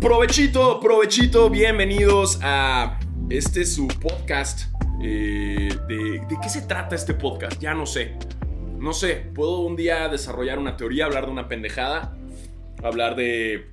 [0.00, 2.98] Provechito, provechito, bienvenidos a
[3.28, 4.72] este su podcast.
[5.02, 5.96] Eh, de,
[6.26, 7.60] ¿De qué se trata este podcast?
[7.60, 8.16] Ya no sé.
[8.78, 12.16] No sé, puedo un día desarrollar una teoría, hablar de una pendejada,
[12.82, 13.66] hablar de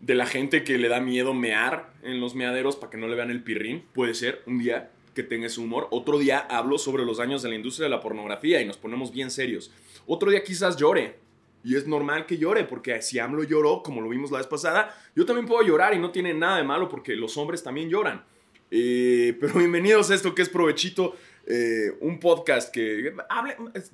[0.00, 3.14] de la gente que le da miedo mear en los meaderos para que no le
[3.14, 3.84] vean el pirrín.
[3.94, 5.86] Puede ser un día que tenga ese humor.
[5.92, 9.12] Otro día hablo sobre los daños de la industria de la pornografía y nos ponemos
[9.12, 9.70] bien serios.
[10.06, 11.21] Otro día quizás llore.
[11.64, 14.96] Y es normal que llore, porque si AMLO lloró, como lo vimos la vez pasada,
[15.14, 18.24] yo también puedo llorar y no tiene nada de malo porque los hombres también lloran.
[18.70, 21.14] Eh, pero bienvenidos a esto que es Provechito,
[21.46, 23.14] eh, un podcast que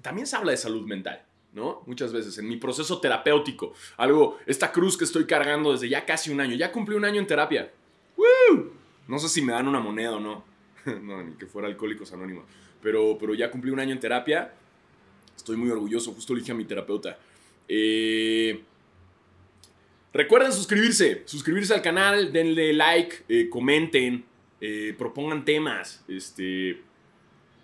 [0.01, 1.25] también se habla de salud mental.
[1.53, 1.83] ¿no?
[1.87, 6.31] Muchas veces en mi proceso terapéutico, algo, esta cruz que estoy cargando desde ya casi
[6.31, 7.71] un año, ya cumplí un año en terapia.
[9.07, 10.45] No sé si me dan una moneda o no,
[11.03, 12.45] no, ni que fuera Alcohólicos Anónimos,
[12.83, 14.53] pero, pero ya cumplí un año en terapia,
[15.37, 17.19] estoy muy orgulloso, justo le dije a mi terapeuta.
[17.69, 18.63] Eh,
[20.13, 24.25] recuerden suscribirse, suscribirse al canal, denle like, eh, comenten,
[24.61, 26.83] eh, propongan temas, este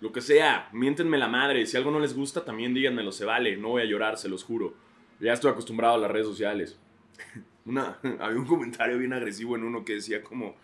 [0.01, 1.65] lo que sea, miéntenme la madre.
[1.65, 3.57] Si algo no les gusta, también díganmelo, se vale.
[3.57, 4.75] No voy a llorar, se los juro.
[5.19, 6.77] Ya estoy acostumbrado a las redes sociales.
[7.65, 10.55] Una, había un comentario bien agresivo en uno que decía como...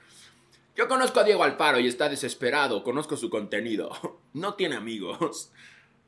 [0.75, 2.83] Yo conozco a Diego Alfaro y está desesperado.
[2.83, 3.91] Conozco su contenido.
[4.33, 5.51] No tiene amigos.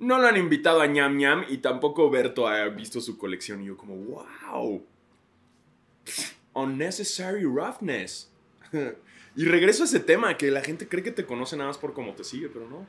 [0.03, 3.61] No lo han invitado a ñam ñam y tampoco Berto ha visto su colección.
[3.61, 4.85] Y yo como, wow.
[6.53, 8.31] Unnecessary roughness.
[9.35, 11.93] Y regreso a ese tema, que la gente cree que te conoce nada más por
[11.93, 12.85] cómo te sigue, pero no.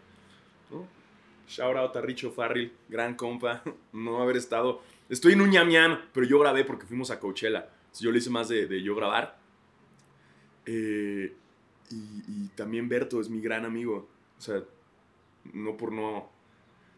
[1.48, 3.62] Shout out a Richo Farrell, gran compa,
[3.92, 4.82] no haber estado.
[5.08, 7.70] Estoy en un ñam ñam, pero yo grabé porque fuimos a Coachella.
[8.00, 9.38] Yo le hice más de, yo grabar.
[10.66, 11.34] Eh,
[11.90, 14.08] y, también Berto es mi gran amigo.
[14.38, 14.62] O sea,
[15.52, 16.30] no por no.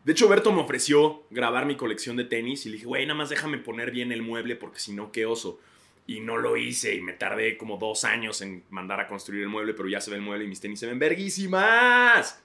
[0.07, 3.19] De hecho, Berto me ofreció grabar mi colección de tenis y le dije, güey, nada
[3.19, 5.59] más déjame poner bien el mueble porque si no, qué oso.
[6.07, 9.48] Y no lo hice y me tardé como dos años en mandar a construir el
[9.48, 12.41] mueble, pero ya se ve el mueble y mis tenis se ven verguísimas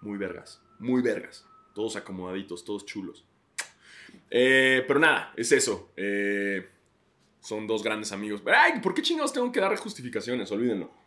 [0.00, 1.44] muy vergas, muy vergas.
[1.74, 3.24] Todos acomodaditos, todos chulos.
[4.30, 5.90] Eh, pero nada, es eso.
[5.96, 6.68] Eh,
[7.40, 8.42] son dos grandes amigos.
[8.46, 10.52] Ay, ¿por qué chingados tengo que dar justificaciones?
[10.52, 10.99] Olvídenlo.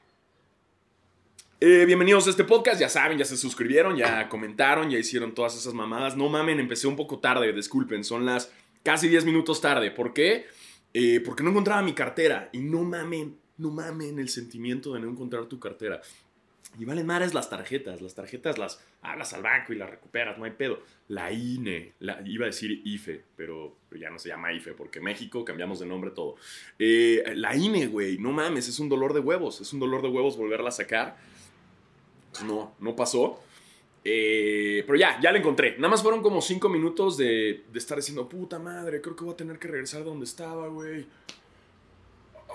[1.66, 5.56] Eh, bienvenidos a este podcast, ya saben, ya se suscribieron, ya comentaron, ya hicieron todas
[5.56, 6.18] esas mamadas.
[6.18, 8.52] No mamen, empecé un poco tarde, disculpen, son las
[8.84, 9.90] casi 10 minutos tarde.
[9.90, 10.46] ¿Por qué?
[11.24, 12.50] porque no encontraba mi cartera.
[12.52, 16.02] Y no mamen, no mamen el sentimiento de no encontrar tu cartera.
[16.78, 18.02] Y valen mares las tarjetas.
[18.02, 20.82] Las tarjetas las hablas al banco y las recuperas, no hay pedo.
[21.08, 21.94] La INE,
[22.26, 26.12] iba a decir IFE, pero, ya no se llama IFE porque México cambiamos de nombre
[26.12, 26.36] todo.
[26.78, 29.62] Eh, la INE, güey, no mames, es un dolor de huevos.
[29.62, 31.32] Es un dolor de huevos volverla a sacar.
[32.42, 33.40] No, no pasó.
[34.06, 35.76] Eh, pero ya, ya la encontré.
[35.78, 39.38] Nada más fueron como cinco minutos de, estar diciendo, puta madre, creo que voy a
[39.38, 41.06] tener que regresar a donde estaba, güey.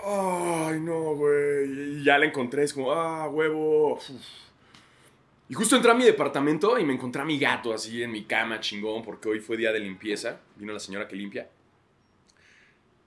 [0.05, 1.99] Ay, no, güey.
[1.99, 3.99] Y ya la encontré, es como, ah, huevo.
[5.49, 8.25] Y justo entré a mi departamento y me encontré a mi gato así en mi
[8.25, 10.41] cama, chingón, porque hoy fue día de limpieza.
[10.55, 11.49] Vino la señora que limpia.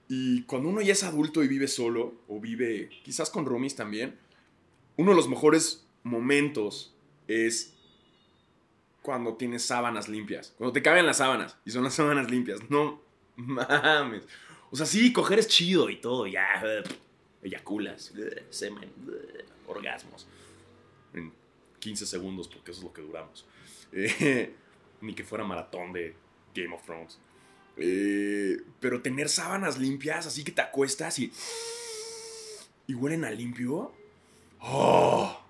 [0.09, 4.15] Y cuando uno ya es adulto y vive solo, o vive quizás con roomies también,
[4.97, 6.93] uno de los mejores momentos
[7.27, 7.73] es
[9.01, 10.53] cuando tienes sábanas limpias.
[10.57, 12.59] Cuando te caben las sábanas y son las sábanas limpias.
[12.69, 13.01] No
[13.35, 14.23] mames.
[14.71, 16.47] O sea, sí, coger es chido y todo, ya.
[17.43, 18.13] Eyaculas,
[18.49, 18.89] semen,
[19.67, 20.27] orgasmos.
[21.13, 21.31] En
[21.79, 23.45] 15 segundos, porque eso es lo que duramos.
[25.01, 26.15] Ni que fuera maratón de
[26.55, 27.19] Game of Thrones.
[27.77, 31.31] Eh, pero tener sábanas limpias, así que te acuestas y.
[32.87, 33.91] y huelen a limpio.
[34.59, 35.42] ¡Oh!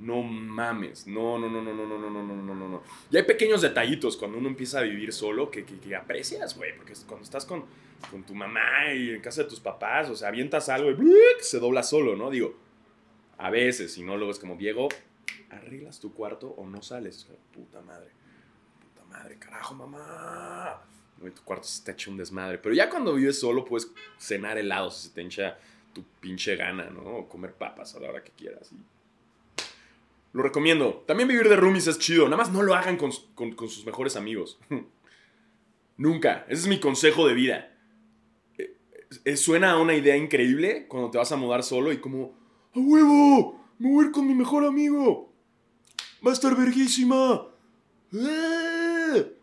[0.00, 1.06] No mames.
[1.06, 2.82] No, no, no, no, no, no, no, no, no, no, no.
[3.10, 6.74] Y hay pequeños detallitos cuando uno empieza a vivir solo que, que, que aprecias, güey.
[6.74, 7.64] Porque cuando estás con
[8.08, 10.96] con tu mamá y en casa de tus papás, o sea, avientas algo y
[11.40, 12.30] se dobla solo, ¿no?
[12.30, 12.54] Digo,
[13.38, 14.88] a veces, si no, luego es como, Diego,
[15.50, 17.26] arreglas tu cuarto o no sales.
[17.52, 18.10] puta madre,
[18.80, 20.82] puta madre, carajo, mamá.
[21.18, 22.58] tu cuarto se te echa un desmadre.
[22.58, 25.58] Pero ya cuando vives solo, puedes cenar helado si se te hincha
[25.92, 27.02] tu pinche gana, ¿no?
[27.02, 28.70] O comer papas a la hora que quieras.
[30.32, 31.04] Lo recomiendo.
[31.06, 32.24] También vivir de roomies es chido.
[32.26, 34.58] Nada más no lo hagan con, con sus mejores amigos.
[35.96, 36.46] Nunca.
[36.48, 37.70] Ese es mi consejo de vida.
[39.24, 42.34] Eh, suena a una idea increíble cuando te vas a mudar solo y como,
[42.74, 43.60] ¡a huevo!
[43.78, 45.32] Me voy a ir con mi mejor amigo.
[46.24, 47.46] Va a estar verguísima.
[48.12, 49.36] ¡Eh!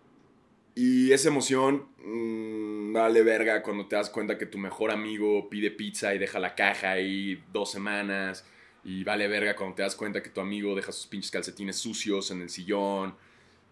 [0.76, 5.72] Y esa emoción mm, vale verga cuando te das cuenta que tu mejor amigo pide
[5.72, 8.46] pizza y deja la caja ahí dos semanas.
[8.88, 12.32] Y vale verga cuando te das cuenta que tu amigo deja sus pinches calcetines sucios
[12.32, 13.16] en el sillón.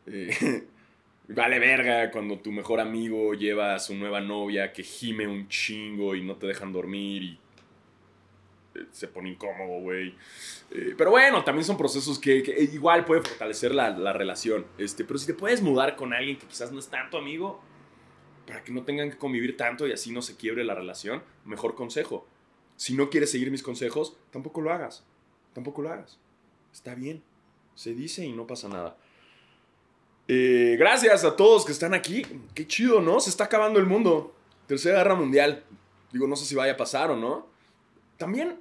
[0.06, 0.68] Eh,
[1.28, 6.14] Vale verga cuando tu mejor amigo lleva a su nueva novia que gime un chingo
[6.14, 7.40] y no te dejan dormir y
[8.76, 10.14] eh, se pone incómodo, güey.
[10.70, 14.68] Eh, pero bueno, también son procesos que, igual puede fortalecer la, la, relación.
[14.78, 17.60] Este, pero si te puedes mudar con alguien que quizás no es tanto amigo,
[18.46, 21.74] para que no tengan que convivir tanto y así no se quiebre la relación, mejor
[21.74, 22.28] consejo.
[22.78, 25.04] Si no quieres seguir mis consejos, tampoco lo hagas.
[25.54, 26.18] Tampoco lo hagas.
[26.74, 27.24] Está bien.
[27.76, 28.98] Se dice y no pasa nada.
[30.28, 32.24] Eh, gracias a todos que están aquí.
[32.54, 33.20] Qué chido, ¿no?
[33.20, 34.34] Se está acabando el mundo.
[34.68, 35.64] Tercera Guerra Mundial.
[36.12, 37.48] Digo, no sé si vaya a pasar o no.
[38.18, 38.58] También,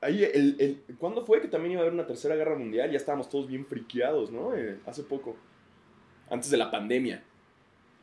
[0.00, 2.90] ahí, el, el, ¿cuándo fue que también iba a haber una Tercera Guerra Mundial?
[2.90, 4.54] Ya estábamos todos bien friqueados, ¿no?
[4.54, 5.36] Eh, hace poco.
[6.30, 7.24] Antes de la pandemia.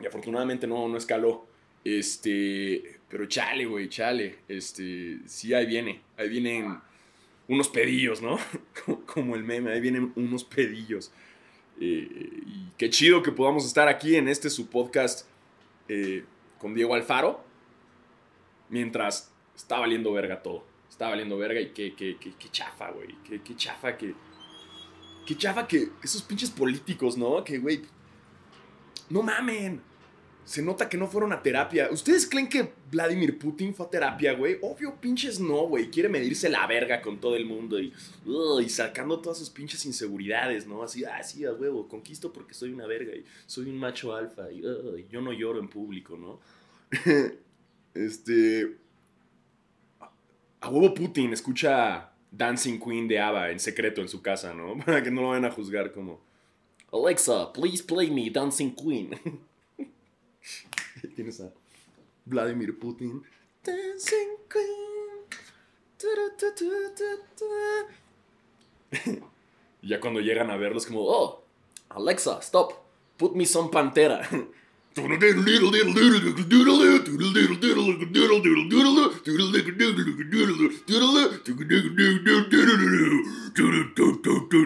[0.02, 1.46] Y afortunadamente no, no escaló.
[1.84, 4.40] Este, pero chale, güey, chale.
[4.48, 6.02] Este, sí, ahí viene.
[6.18, 6.80] Ahí vienen
[7.48, 8.40] unos pedillos, ¿no?
[9.06, 11.12] Como el meme, ahí vienen unos pedillos.
[11.80, 15.28] Eh, y qué chido que podamos estar aquí en este su podcast
[15.90, 16.26] eh,
[16.58, 17.44] con Diego Alfaro.
[18.70, 20.66] Mientras está valiendo verga todo.
[20.90, 23.16] Está valiendo verga y qué, qué, qué, qué chafa, güey.
[23.30, 24.16] Qué, qué, chafa que.
[25.28, 27.44] Qué chafa que esos pinches políticos, ¿no?
[27.44, 27.84] Que, güey.
[29.12, 29.93] No mamen
[30.46, 31.90] se nota que no fueron a terapia.
[31.92, 34.58] ¿Ustedes creen que Vladimir Putin fue a terapia, güey?
[34.62, 35.90] Obvio, pinches no, güey.
[35.90, 37.94] Quiere medirse la verga con todo el mundo y,
[38.62, 40.84] y sacando todas sus pinches inseguridades, ¿no?
[40.84, 44.52] Así, ah, sí, a huevo, conquisto porque soy una verga y soy un macho alfa
[44.52, 44.62] y
[45.10, 46.40] yo no lloro en público, ¿no?
[47.94, 48.78] este.
[50.60, 54.78] A huevo Putin escucha Dancing Queen de Ava en secreto en su casa, ¿no?
[54.86, 56.22] Para que no lo vayan a juzgar como.
[56.92, 59.12] Alexa, please play me Dancing Queen.
[61.16, 61.54] Tienes a
[62.26, 63.24] Vladimir Putin.
[63.64, 64.34] Dancing
[69.82, 71.44] y ya cuando llegan a verlos, como, oh,
[71.90, 72.74] Alexa, stop,
[73.18, 74.28] put me some pantera.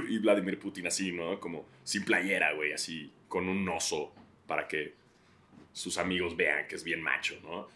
[0.09, 1.39] Y Vladimir Putin así, ¿no?
[1.39, 4.11] Como sin playera, güey, así, con un oso
[4.45, 4.93] para que
[5.77, 7.67] sus amigos vean que es bien macho, ¿no?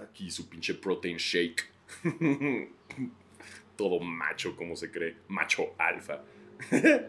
[0.00, 1.68] aquí su pinche protein shake.
[3.76, 5.16] Todo macho, como se cree.
[5.26, 6.22] Macho alfa.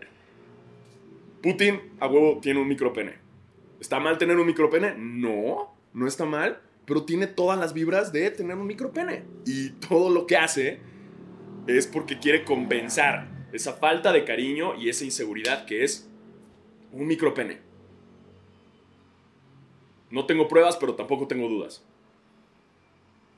[1.44, 3.14] Putin, a huevo, tiene un micropene.
[3.80, 4.96] ¿Está mal tener un micropene?
[4.98, 9.24] No, no está mal, pero tiene todas las vibras de tener un micropene.
[9.46, 10.80] Y todo lo que hace
[11.68, 16.10] es porque quiere compensar esa falta de cariño y esa inseguridad que es
[16.92, 17.69] un micropene.
[20.12, 21.84] No tengo pruebas, pero tampoco tengo dudas.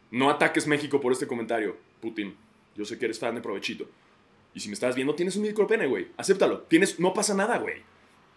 [0.09, 2.35] No ataques México por este comentario, Putin.
[2.75, 3.87] Yo sé que eres fan de provechito.
[4.53, 6.07] Y si me estás viendo, tienes un micropene, güey.
[6.17, 6.61] Acéptalo.
[6.63, 7.81] Tienes, no pasa nada, güey.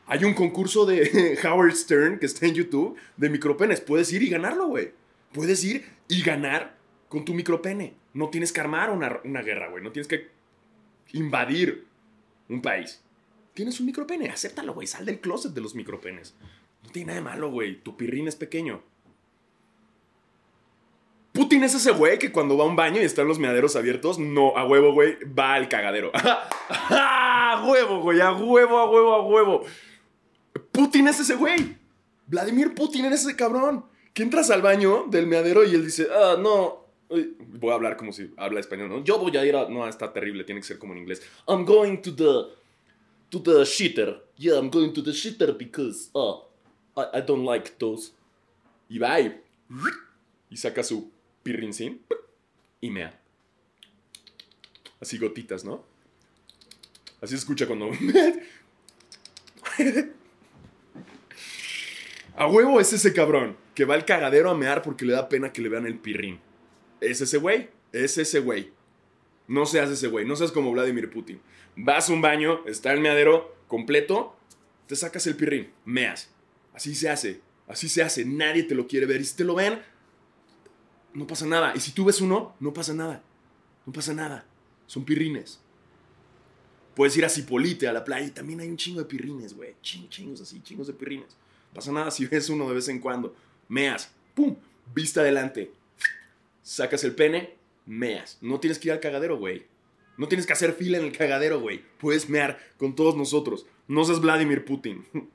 [0.06, 3.80] Hay un concurso de Howard Stern que está en YouTube de micropenes.
[3.80, 4.92] Puedes ir y ganarlo, güey.
[5.32, 6.76] Puedes ir y ganar
[7.08, 7.94] con tu micropene.
[8.12, 9.82] No tienes que armar una, una guerra, güey.
[9.82, 10.28] No tienes que
[11.12, 11.86] invadir
[12.48, 13.02] un país.
[13.54, 14.28] Tienes un micropene.
[14.28, 14.86] Acéptalo, güey.
[14.86, 16.34] Sal del closet de los micropenes.
[16.84, 17.82] No tiene nada de malo, güey.
[17.82, 18.82] Tu pirrín es pequeño.
[21.34, 24.20] Putin es ese güey que cuando va a un baño y están los meaderos abiertos,
[24.20, 26.12] no, a huevo, güey, va al cagadero.
[26.68, 29.64] a huevo, güey, a huevo, a huevo, a huevo.
[30.70, 31.76] Putin es ese güey.
[32.28, 33.84] Vladimir Putin es ese cabrón.
[34.12, 36.84] Que entras al baño del meadero y él dice, ah, no.
[37.08, 39.02] Voy a hablar como si habla español, ¿no?
[39.02, 39.68] Yo voy a ir a...
[39.68, 41.20] No, está terrible, tiene que ser como en inglés.
[41.48, 42.54] I'm going to the...
[43.30, 44.22] To the shitter.
[44.36, 46.10] Yeah, I'm going to the shitter because...
[46.14, 46.44] Uh,
[46.96, 48.12] I, don't like those.
[48.88, 49.40] Y va y,
[50.50, 51.10] y saca su
[51.42, 52.00] pirrincín
[52.80, 53.20] y mea.
[55.00, 55.84] Así gotitas, ¿no?
[57.20, 57.90] Así se escucha cuando...
[62.36, 65.52] a huevo es ese cabrón que va al cagadero a mear porque le da pena
[65.52, 66.40] que le vean el pirrín.
[67.00, 68.72] Es ese güey, es ese güey.
[69.46, 71.40] No seas ese güey, no seas como Vladimir Putin.
[71.76, 74.36] Vas a un baño, está el meadero completo,
[74.86, 76.30] te sacas el pirrín, meas.
[76.74, 78.24] Así se hace, así se hace.
[78.24, 79.20] Nadie te lo quiere ver.
[79.20, 79.80] Y si te lo ven,
[81.14, 81.72] no pasa nada.
[81.74, 83.22] Y si tú ves uno, no pasa nada.
[83.86, 84.44] No pasa nada.
[84.86, 85.60] Son pirrines.
[86.94, 89.74] Puedes ir a Cipolite, a la playa, y también hay un chingo de pirrines, güey.
[89.82, 91.36] Chingos, chingos así, chingos de pirrines.
[91.72, 93.34] Pasa nada si ves uno de vez en cuando.
[93.68, 94.56] Meas, pum,
[94.94, 95.72] vista adelante.
[96.62, 97.54] Sacas el pene,
[97.86, 98.38] meas.
[98.40, 99.66] No tienes que ir al cagadero, güey.
[100.16, 101.82] No tienes que hacer fila en el cagadero, güey.
[101.98, 103.66] Puedes mear con todos nosotros.
[103.88, 105.04] No seas Vladimir Putin.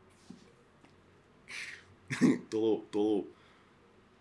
[2.49, 3.25] todo, todo,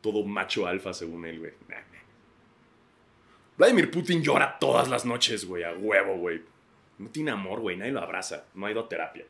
[0.01, 1.53] todo macho alfa según él, güey.
[3.57, 6.41] Vladimir Putin llora todas las noches, güey, a huevo, güey.
[6.99, 8.45] No tiene amor, güey, nadie lo abraza.
[8.55, 9.25] No ha ido a terapia.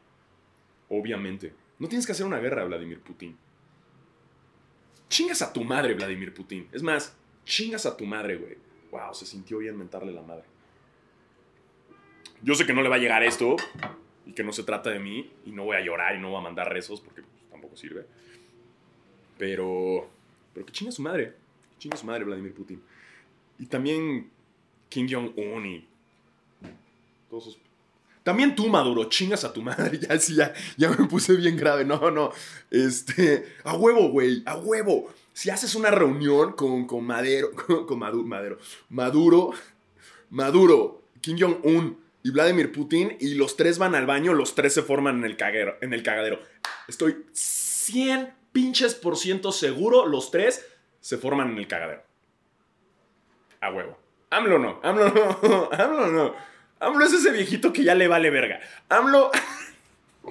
[0.91, 1.55] Obviamente.
[1.79, 3.37] No tienes que hacer una guerra, Vladimir Putin.
[5.09, 6.69] Chingas a tu madre, Vladimir Putin.
[6.73, 8.57] Es más, chingas a tu madre, güey.
[8.91, 10.45] Wow, se sintió bien mentarle la madre.
[12.43, 13.57] Yo sé que no le va a llegar esto
[14.27, 16.39] y que no se trata de mí y no voy a llorar y no voy
[16.39, 18.07] a mandar rezos porque tampoco sirve.
[19.39, 20.09] Pero,
[20.53, 21.35] pero que chinga su madre.
[21.71, 22.83] Que chinga su madre, Vladimir Putin.
[23.59, 24.31] Y también
[24.89, 25.89] Kim Jong-un y
[27.31, 27.69] todos esos
[28.29, 29.99] también tú, Maduro, chingas a tu madre.
[30.07, 31.87] Ya, sí, ya, ya me puse bien grave.
[31.87, 32.31] No, no.
[32.71, 33.55] Este.
[33.65, 34.43] A huevo, güey.
[34.45, 35.11] A huevo.
[35.33, 37.53] Si haces una reunión con, con Madero.
[37.87, 38.59] Con, Maduro, Maduro.
[38.91, 39.51] Maduro.
[40.29, 41.03] Maduro.
[41.23, 43.17] Kim Jong-un y Vladimir Putin.
[43.19, 44.35] Y los tres van al baño.
[44.35, 46.39] Los tres se forman en el, caguero, en el cagadero.
[46.87, 48.29] Estoy 100
[48.59, 50.05] pinches por ciento seguro.
[50.07, 50.67] Los tres
[51.01, 52.03] se forman en el cagadero.
[53.61, 53.97] A huevo.
[54.31, 54.81] AMLO no.
[54.83, 55.69] AMLO no.
[55.79, 56.35] AMLO no.
[56.81, 58.59] AMLO es ese viejito que ya le vale verga.
[58.89, 59.31] AMLO.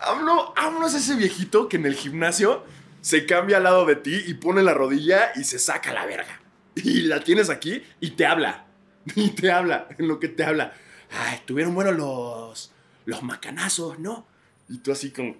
[0.00, 2.64] AMLO, AMLO es ese viejito que en el gimnasio
[3.00, 6.40] se cambia al lado de ti y pone la rodilla y se saca la verga.
[6.74, 8.64] Y la tienes aquí y te habla.
[9.14, 10.74] Y te habla, en lo que te habla.
[11.10, 12.72] Ay, tuvieron buenos los,
[13.06, 14.26] los macanazos, ¿no?
[14.68, 15.36] Y tú así con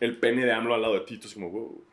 [0.00, 1.84] el pene de AMLO al lado de ti, tú así como, wow.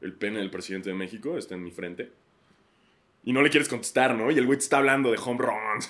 [0.00, 2.12] El pene del presidente de México está en mi frente
[3.24, 4.30] y no le quieres contestar, ¿no?
[4.30, 5.88] Y el güey te está hablando de home runs.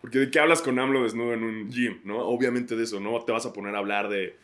[0.00, 2.18] porque de qué hablas con AMLO desnudo en un gym, ¿no?
[2.18, 3.18] Obviamente de eso, ¿no?
[3.24, 4.36] Te vas a poner a hablar de,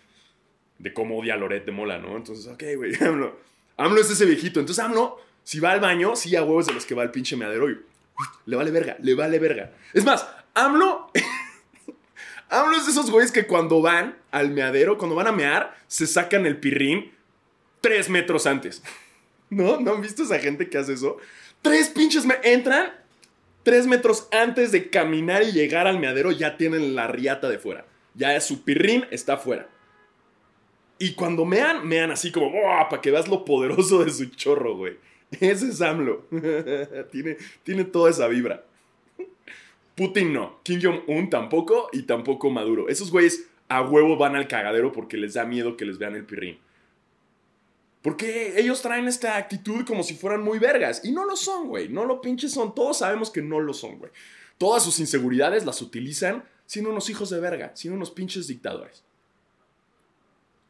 [0.78, 2.16] de cómo odia a Loret de Mola, ¿no?
[2.16, 3.38] Entonces, ok, güey, AMLO.
[3.76, 4.60] AMLO es ese viejito.
[4.60, 7.36] Entonces, AMLO, si va al baño, sí a huevos de los que va al pinche
[7.36, 7.78] meadero y
[8.46, 9.72] le vale verga, le vale verga.
[9.92, 11.10] Es más, AMLO.
[12.52, 16.06] AMLO es de esos güeyes que cuando van al meadero, cuando van a mear, se
[16.06, 17.12] sacan el pirrín
[17.80, 18.82] tres metros antes.
[19.50, 19.80] ¿No?
[19.80, 21.16] ¿No han visto esa gente que hace eso?
[21.62, 22.92] Tres pinches me entran.
[23.62, 27.86] Tres metros antes de caminar y llegar al meadero ya tienen la riata de fuera.
[28.14, 29.68] Ya su pirrín está fuera.
[30.98, 32.52] Y cuando mean, mean así como,
[32.88, 34.98] para que veas lo poderoso de su chorro, güey.
[35.40, 36.26] Ese es AMLO.
[37.10, 38.64] tiene, tiene toda esa vibra.
[39.96, 40.60] Putin no.
[40.62, 42.88] Kim Jong-un tampoco y tampoco Maduro.
[42.88, 46.24] Esos güeyes a huevo van al cagadero porque les da miedo que les vean el
[46.24, 46.58] pirrín.
[48.02, 51.04] Porque ellos traen esta actitud como si fueran muy vergas.
[51.04, 51.88] Y no lo son, güey.
[51.88, 52.74] No lo pinches son.
[52.74, 54.10] Todos sabemos que no lo son, güey.
[54.58, 59.04] Todas sus inseguridades las utilizan siendo unos hijos de verga, siendo unos pinches dictadores.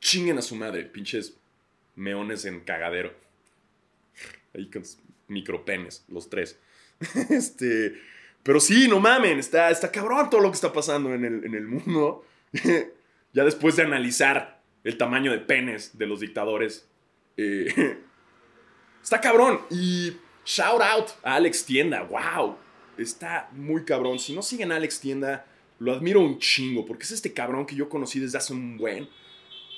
[0.00, 1.36] Chinguen a su madre, pinches
[1.94, 3.14] meones en cagadero.
[4.54, 4.82] Ahí con
[5.28, 6.58] micropenes, los tres.
[7.30, 7.94] este.
[8.42, 11.54] Pero sí, no mamen, está, está cabrón todo lo que está pasando en el, en
[11.54, 12.24] el mundo.
[13.32, 16.88] ya después de analizar el tamaño de penes de los dictadores
[17.36, 17.98] eh,
[19.02, 19.60] está cabrón.
[19.70, 22.02] Y shout out a Alex Tienda.
[22.02, 22.56] Wow.
[22.98, 24.18] Está muy cabrón.
[24.18, 25.46] Si no siguen a Alex Tienda,
[25.78, 26.84] lo admiro un chingo.
[26.84, 29.08] Porque es este cabrón que yo conocí desde hace un buen.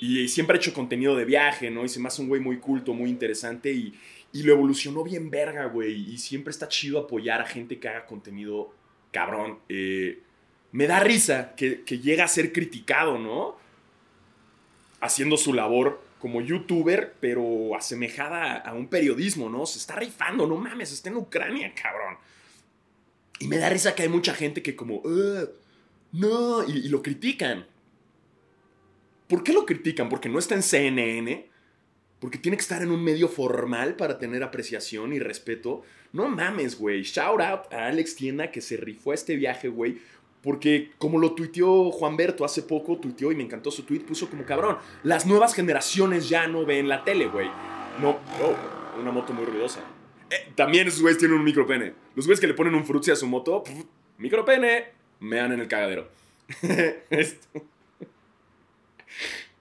[0.00, 1.84] Y siempre ha hecho contenido de viaje, ¿no?
[1.84, 3.72] Y se me hace un güey muy culto, muy interesante.
[3.72, 3.94] Y,
[4.42, 6.12] lo evolucionó bien verga, güey.
[6.12, 8.74] Y siempre está chido apoyar a gente que haga contenido
[9.12, 9.60] cabrón.
[9.68, 10.20] Eh,
[10.72, 13.56] me da risa que, llega a ser criticado, ¿no?
[15.00, 19.66] Haciendo su labor como youtuber, pero asemejada a un periodismo, ¿no?
[19.66, 22.16] Se está rifando, no mames, está en Ucrania, cabrón.
[23.38, 25.00] Y me da risa que hay mucha gente que como,
[26.12, 27.66] no, y, lo critican.
[29.28, 30.08] ¿Por qué lo critican?
[30.08, 31.48] Porque no está en CNN,
[32.24, 35.82] porque tiene que estar en un medio formal para tener apreciación y respeto.
[36.14, 37.02] No mames, güey.
[37.02, 39.98] Shout out a Alex Tienda que se rifó este viaje, güey.
[40.42, 44.30] Porque como lo tuiteó Juan Berto hace poco, tuiteó y me encantó su tweet, puso
[44.30, 47.48] como cabrón, las nuevas generaciones ya no ven la tele, güey.
[48.00, 49.80] No, oh, una moto muy ruidosa.
[50.30, 51.92] Eh, también esos güeyes tienen un micropene.
[52.14, 53.64] Los güeyes que le ponen un frutzi a su moto,
[54.16, 54.86] micropene,
[55.20, 56.08] dan en el cagadero.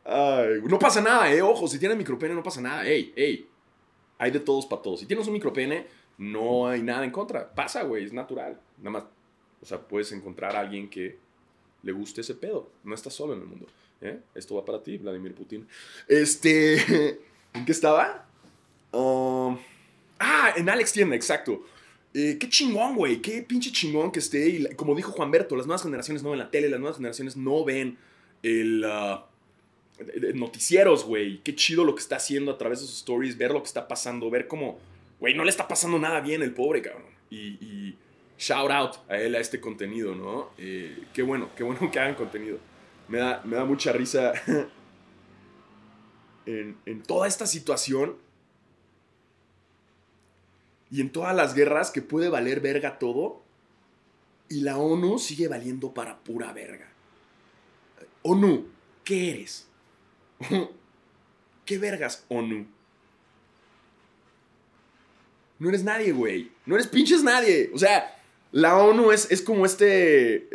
[0.05, 3.47] no pasa nada, eh, ojo, si tienes micropene no pasa nada, ey, ey.
[4.17, 4.99] Hay de todos para todos.
[4.99, 7.53] Si tienes un micropene, no hay nada en contra.
[7.53, 8.59] Pasa, güey, es natural.
[8.77, 9.03] Nada más
[9.63, 11.17] o sea, puedes encontrar a alguien que
[11.83, 12.69] le guste ese pedo.
[12.83, 13.65] No estás solo en el mundo.
[14.01, 14.19] ¿eh?
[14.35, 15.65] Esto va para ti, Vladimir Putin.
[16.05, 17.21] Este.
[17.53, 18.27] ¿En qué estaba?
[18.91, 19.57] Um,
[20.19, 21.63] ah, en Alex Tienda, exacto.
[22.13, 23.21] Eh, qué chingón, güey.
[23.21, 24.49] Qué pinche chingón que esté.
[24.49, 27.37] Y como dijo Juan Berto, las nuevas generaciones no ven la tele, las nuevas generaciones
[27.37, 27.97] no ven
[28.43, 28.83] el.
[28.83, 29.32] Uh,
[30.33, 31.41] noticieros, güey.
[31.43, 33.87] Qué chido lo que está haciendo a través de sus stories, ver lo que está
[33.87, 34.79] pasando, ver cómo,
[35.19, 37.11] güey, no le está pasando nada bien el pobre, cabrón.
[37.29, 37.95] y
[38.37, 40.49] shout out a él, a este contenido, ¿no?
[40.57, 42.57] Eh, qué bueno, qué bueno que hagan contenido.
[43.07, 44.33] Me da, me da mucha risa
[46.45, 48.17] en, en toda esta situación
[50.89, 53.41] y en todas las guerras que puede valer verga todo.
[54.49, 56.89] Y la ONU sigue valiendo para pura verga.
[58.23, 58.67] ONU,
[59.03, 59.67] ¿qué eres?
[61.65, 62.65] ¿Qué vergas, ONU?
[65.59, 66.51] No eres nadie, güey.
[66.65, 67.71] No eres pinches nadie.
[67.73, 68.17] O sea,
[68.51, 70.49] la ONU es, es como este.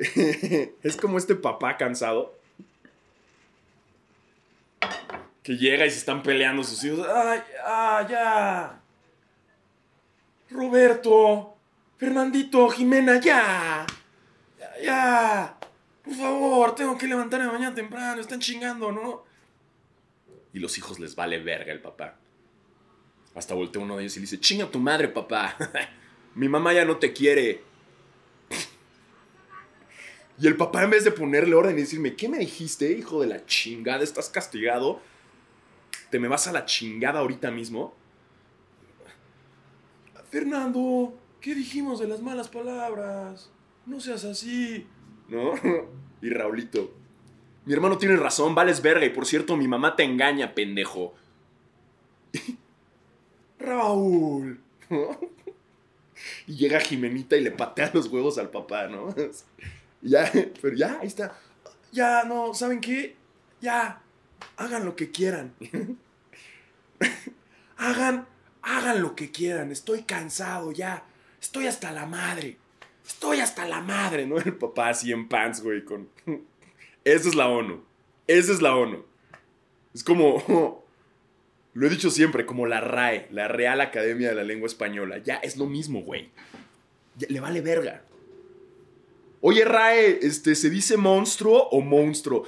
[0.83, 2.37] es como este papá cansado.
[5.43, 7.07] Que llega y se están peleando sus hijos.
[7.09, 8.81] ¡Ay, ah, ya!
[10.51, 11.57] Roberto,
[11.97, 13.87] Fernandito, Jimena, ya.
[14.59, 15.59] Ya, ya.
[16.05, 18.21] Por favor, tengo que levantarme mañana temprano.
[18.21, 19.28] Están chingando, ¿no?
[20.53, 22.19] Y los hijos les vale verga el papá.
[23.35, 25.57] Hasta voltea uno de ellos y le dice, chinga tu madre, papá.
[26.35, 27.63] Mi mamá ya no te quiere.
[30.41, 33.27] Y el papá en vez de ponerle orden y decirme, ¿qué me dijiste, hijo de
[33.27, 34.05] la chingada?
[34.05, 35.01] ¿Estás castigado?
[36.11, 37.95] ¿Te me vas a la chingada ahorita mismo?
[40.31, 43.51] Fernando, ¿qué dijimos de las malas palabras?
[43.87, 44.87] No seas así.
[45.29, 45.53] ¿No?
[46.21, 46.97] Y Raulito,
[47.69, 49.05] mi hermano tiene razón, vales verga.
[49.05, 51.15] Y por cierto, mi mamá te engaña, pendejo.
[53.61, 54.59] Raúl.
[56.49, 59.15] Y llega Jimenita y le patea los huevos al papá, ¿no?
[60.03, 60.31] Ya,
[60.63, 61.39] pero ya, ahí está.
[61.93, 63.15] Ya, no, ¿saben qué?
[63.61, 64.01] Ya,
[64.57, 65.55] hagan lo que quieran.
[67.77, 68.27] hagan,
[68.63, 69.71] hagan lo que quieran.
[69.71, 71.05] Estoy cansado ya.
[71.41, 72.57] Estoy hasta la madre.
[73.07, 74.39] Estoy hasta la madre, ¿no?
[74.39, 76.09] El papá así en pants, güey, con...
[77.15, 77.83] Esa es la ONU.
[78.27, 79.05] Esa es la ONU.
[79.95, 80.85] Es como...
[81.75, 85.19] Lo he dicho siempre, como la RAE, la Real Academia de la Lengua Española.
[85.19, 86.31] Ya es lo mismo, güey.
[87.29, 88.03] le vale verga.
[89.41, 92.45] Oye, Rae, este, ¿se dice monstruo o monstruo?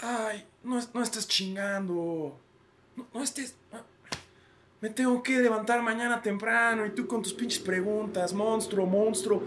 [0.00, 2.38] Ay, no, no estés chingando.
[3.12, 3.56] No, estés.
[4.80, 9.42] Me tengo que levantar mañana temprano y tú con tus pinches preguntas, monstruo, monstruo.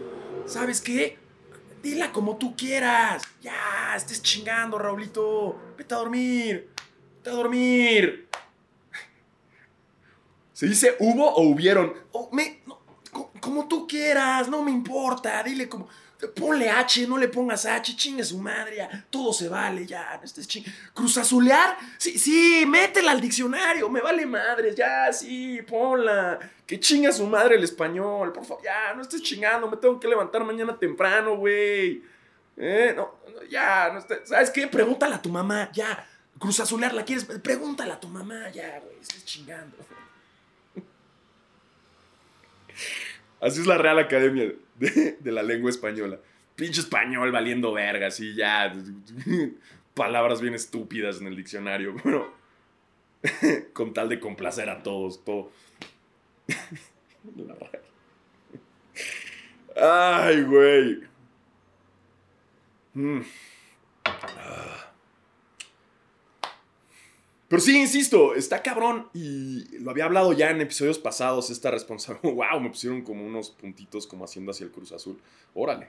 [0.46, 1.18] ¿Sabes qué?
[1.82, 3.24] Dila como tú quieras.
[3.42, 5.60] Ya, estés chingando, Raulito.
[5.78, 6.70] Vete a dormir.
[7.18, 8.28] Vete a dormir.
[10.54, 11.94] ¿Se dice hubo o hubieron?
[12.32, 12.62] Me,
[13.42, 15.44] como tú quieras, no me importa.
[15.44, 15.88] Dile como.
[16.34, 19.06] Ponle H, no le pongas H, chingue su madre, ya.
[19.10, 20.18] Todo se vale, ya.
[20.18, 20.64] No estés ching...
[20.94, 21.78] ¿Cruzazulear?
[21.98, 26.40] Sí, sí, métela al diccionario, me vale madres, ya, sí, ponla.
[26.66, 30.08] Que chinga su madre el español, por favor, ya, no estés chingando, me tengo que
[30.08, 32.04] levantar mañana temprano, güey.
[32.58, 33.16] Eh, no,
[33.50, 34.68] ya, no estés, ¿sabes qué?
[34.68, 36.08] Pregúntale a tu mamá, ya.
[36.40, 37.26] Cruzazulear, ¿la quieres?
[37.26, 39.78] Pregúntale a tu mamá, ya, güey, estés chingando.
[43.42, 46.20] Así es la Real Academia de, la lengua española.
[46.56, 48.74] Pinche español valiendo vergas y ya.
[49.94, 51.96] Palabras bien estúpidas en el diccionario.
[52.04, 52.34] Bueno,
[53.74, 55.52] con tal de complacer a todos, todo.
[59.76, 61.02] Ay, güey.
[62.94, 63.22] Mm.
[64.06, 64.92] Ah.
[67.56, 69.08] Pero sí, insisto, está cabrón.
[69.14, 72.34] Y lo había hablado ya en episodios pasados, esta responsabilidad.
[72.52, 72.60] ¡Wow!
[72.60, 75.18] Me pusieron como unos puntitos como haciendo hacia el Cruz Azul.
[75.54, 75.88] Órale.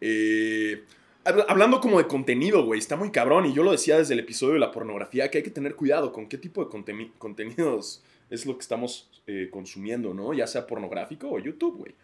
[0.00, 0.84] Eh,
[1.24, 3.46] hablando como de contenido, güey, está muy cabrón.
[3.46, 6.12] Y yo lo decía desde el episodio de la pornografía, que hay que tener cuidado
[6.12, 6.70] con qué tipo de
[7.18, 10.32] contenidos es lo que estamos eh, consumiendo, ¿no?
[10.34, 11.94] Ya sea pornográfico o YouTube, güey.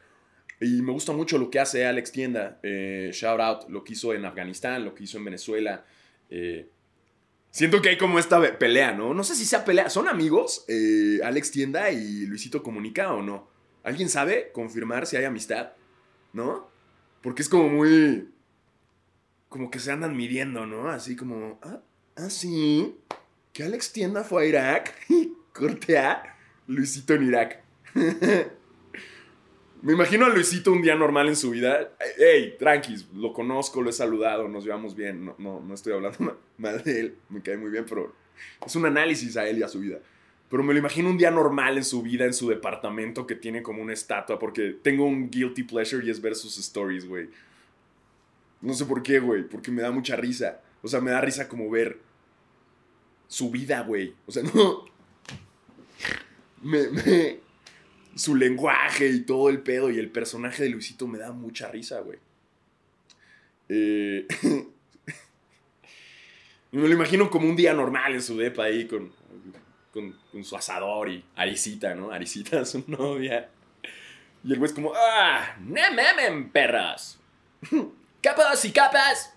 [0.60, 2.58] Y me gusta mucho lo que hace Alex Tienda.
[2.64, 5.84] Eh, shout out, lo que hizo en Afganistán, lo que hizo en Venezuela.
[6.30, 6.66] Eh,
[7.54, 9.14] Siento que hay como esta pelea, ¿no?
[9.14, 9.88] No sé si sea pelea.
[9.88, 10.64] ¿Son amigos?
[10.66, 13.48] Eh, Alex Tienda y Luisito Comunica o no.
[13.84, 15.70] ¿Alguien sabe confirmar si hay amistad?
[16.32, 16.68] ¿No?
[17.22, 18.28] Porque es como muy...
[19.48, 20.88] Como que se andan midiendo, ¿no?
[20.88, 21.60] Así como...
[21.62, 21.80] Ah,
[22.16, 22.96] ah sí.
[23.52, 24.92] Que Alex Tienda fue a Irak.
[25.52, 26.36] Corte A.
[26.66, 27.62] Luisito en Irak.
[29.84, 31.92] Me imagino a Luisito un día normal en su vida.
[32.16, 35.26] Ey, tranquis, lo conozco, lo he saludado, nos llevamos bien.
[35.26, 38.14] No, no, no estoy hablando mal de él, me cae muy bien, pero
[38.64, 39.98] es un análisis a él y a su vida.
[40.48, 43.62] Pero me lo imagino un día normal en su vida, en su departamento, que tiene
[43.62, 47.28] como una estatua, porque tengo un guilty pleasure y es ver sus stories, güey.
[48.62, 50.62] No sé por qué, güey, porque me da mucha risa.
[50.80, 51.98] O sea, me da risa como ver
[53.28, 54.14] su vida, güey.
[54.24, 54.86] O sea, no.
[56.62, 57.43] Me, me,
[58.16, 62.00] su lenguaje y todo el pedo y el personaje de Luisito me da mucha risa,
[62.00, 62.18] güey.
[63.68, 64.26] Eh,
[66.72, 69.12] me lo imagino como un día normal en su depa ahí con,
[69.92, 72.10] con, su asador y Arisita, ¿no?
[72.10, 73.48] Arisita, su novia.
[74.42, 75.56] Y el güey es como, ¡ah!
[75.60, 77.18] ¡No memen, perras!
[78.20, 79.32] ¡Capas y capas!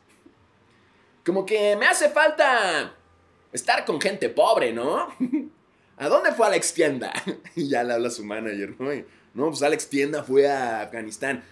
[1.25, 2.95] Como que me hace falta
[3.51, 5.13] estar con gente pobre, ¿no?
[5.97, 7.11] ¿A dónde fue Alex Tienda?
[7.55, 8.91] y ya le habla su manager, ¿no?
[9.33, 11.43] no, pues Alex Tienda fue a Afganistán.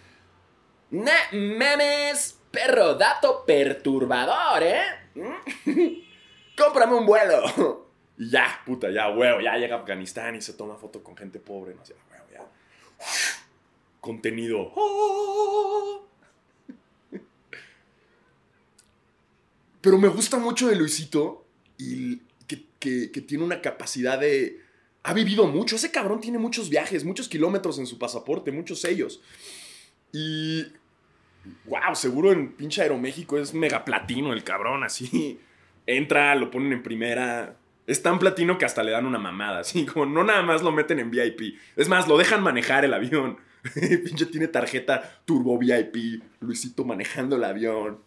[0.92, 4.84] memes, perro, dato perturbador, ¿eh?
[6.58, 7.86] Cómprame un vuelo.
[8.18, 11.38] Y ya, puta, ya, huevo, ya llega a Afganistán y se toma foto con gente
[11.38, 12.48] pobre, no sé, huevo, ya.
[14.00, 14.72] Contenido.
[19.82, 21.46] Pero me gusta mucho de Luisito
[21.78, 22.22] y
[23.12, 24.62] que, tiene una capacidad de...
[25.04, 29.22] Ha vivido mucho, ese cabrón tiene muchos viajes, muchos kilómetros en su pasaporte, muchos sellos.
[30.12, 30.66] Y...
[31.66, 35.40] Wow, seguro en pinche Aeroméxico es mega platino el cabrón, así.
[35.86, 37.56] Entra, lo ponen en primera.
[37.86, 40.72] Es tan platino que hasta le dan una mamada, así como no nada más lo
[40.72, 41.60] meten en VIP.
[41.76, 43.38] Es más, lo dejan manejar el avión.
[44.04, 48.00] pinche tiene tarjeta Turbo VIP, Luisito manejando el avión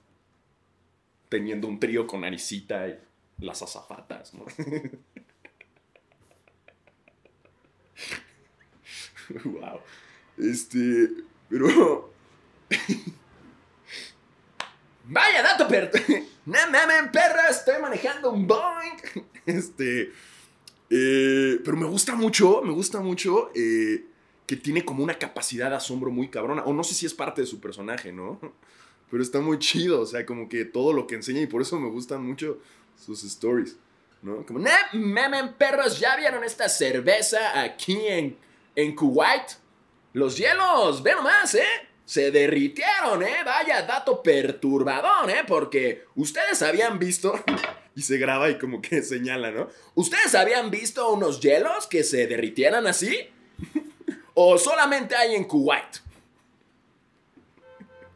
[1.28, 2.98] teniendo un trío con Naricita y
[3.38, 4.44] las azafatas, ¿no?
[9.44, 9.80] wow.
[10.36, 11.10] Este,
[11.48, 12.12] pero...
[15.04, 15.90] Vaya dato, perro.
[16.46, 16.56] No
[17.12, 18.96] perro, estoy manejando un Boeing.
[19.44, 20.12] Este...
[20.90, 24.06] Eh, pero me gusta mucho, me gusta mucho eh,
[24.46, 26.64] que tiene como una capacidad de asombro muy cabrona.
[26.64, 28.40] O no sé si es parte de su personaje, ¿no?
[29.10, 31.78] Pero está muy chido, o sea, como que todo lo que enseña y por eso
[31.78, 32.60] me gustan mucho
[33.04, 33.76] sus stories,
[34.22, 34.44] ¿no?
[34.44, 38.36] Como, nah, memen perros, ¿ya vieron esta cerveza aquí en,
[38.74, 39.52] en Kuwait?
[40.12, 41.88] Los hielos, ve nomás, ¿eh?
[42.04, 43.36] Se derritieron, ¿eh?
[43.44, 45.44] Vaya dato perturbador, ¿eh?
[45.46, 47.38] Porque ustedes habían visto...
[47.94, 49.68] y se graba y como que señala, ¿no?
[49.94, 53.28] ¿Ustedes habían visto unos hielos que se derritieran así?
[54.34, 55.98] ¿O solamente hay en Kuwait?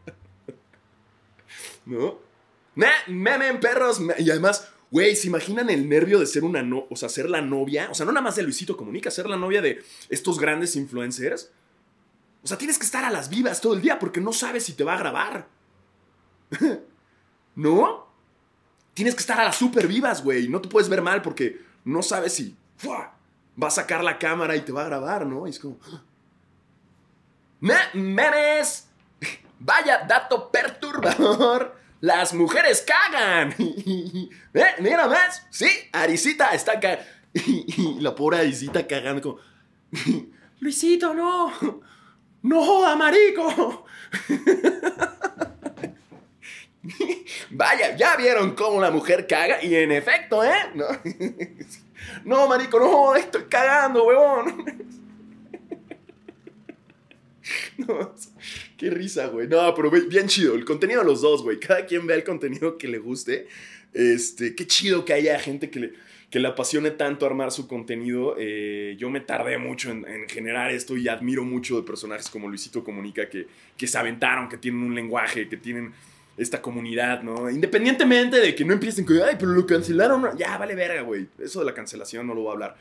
[1.87, 2.32] ¿no?
[2.75, 4.01] Memen perros.
[4.19, 7.41] Y además, güey, ¿se imaginan el nervio de ser una no, o sea, ser la
[7.41, 7.89] novia?
[7.91, 11.51] O sea, no nada más de Luisito Comunica, ser la novia de estos grandes influencers.
[12.43, 14.73] O sea, tienes que estar a las vivas todo el día porque no sabes si
[14.73, 15.47] te va a grabar.
[17.55, 18.07] ¿No?
[18.95, 20.49] Tienes que estar a las super vivas, güey.
[20.49, 22.57] No te puedes ver mal porque no sabes si
[22.89, 25.47] va a sacar la cámara y te va a grabar, ¿no?
[25.47, 25.79] Y es como...
[27.61, 28.89] ¡Memes!
[29.61, 31.82] Vaya dato perturbador.
[32.03, 33.55] Las mujeres cagan.
[33.59, 34.75] ¿Eh?
[34.81, 35.47] Mira más.
[35.51, 37.05] Sí, Arisita está cagando.
[38.01, 39.39] La pobre Arisita cagando como...
[40.59, 41.53] Luisito, no.
[42.43, 43.87] No, amarico.
[47.51, 49.63] Vaya, ya vieron cómo la mujer caga.
[49.63, 50.73] Y en efecto, ¿eh?
[50.75, 50.87] No,
[52.25, 54.91] no marico, no, estoy cagando, huevón.
[57.79, 58.13] No,
[58.83, 59.47] Qué risa, güey.
[59.47, 60.57] No, pero bien chido.
[60.57, 61.61] El contenido de los dos, güey.
[61.61, 63.47] Cada quien vea el contenido que le guste.
[63.95, 65.93] Este, qué chido que haya gente que le,
[66.31, 68.35] que le apasione tanto armar su contenido.
[68.41, 72.83] Eh, yo me tardé mucho en, generar esto y admiro mucho de personajes como Luisito
[72.83, 75.93] Comunica que, que se aventaron, que tienen un lenguaje, que tienen
[76.37, 77.49] esta comunidad, ¿no?
[77.49, 80.37] Independientemente de que no empiecen con, ay, pero lo cancelaron.
[80.37, 81.29] Ya, vale verga, güey.
[81.39, 82.77] Eso de la cancelación no lo voy a hablar.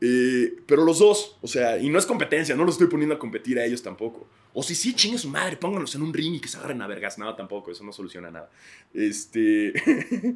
[0.00, 3.18] Eh, pero los dos, o sea, y no es competencia, no los estoy poniendo a
[3.18, 4.26] competir a ellos tampoco.
[4.52, 6.86] O si sí, chingue su madre, pónganos en un ring y que se agarren a
[6.86, 7.18] vergas.
[7.18, 8.50] Nada, tampoco, eso no soluciona nada.
[8.94, 9.72] Este.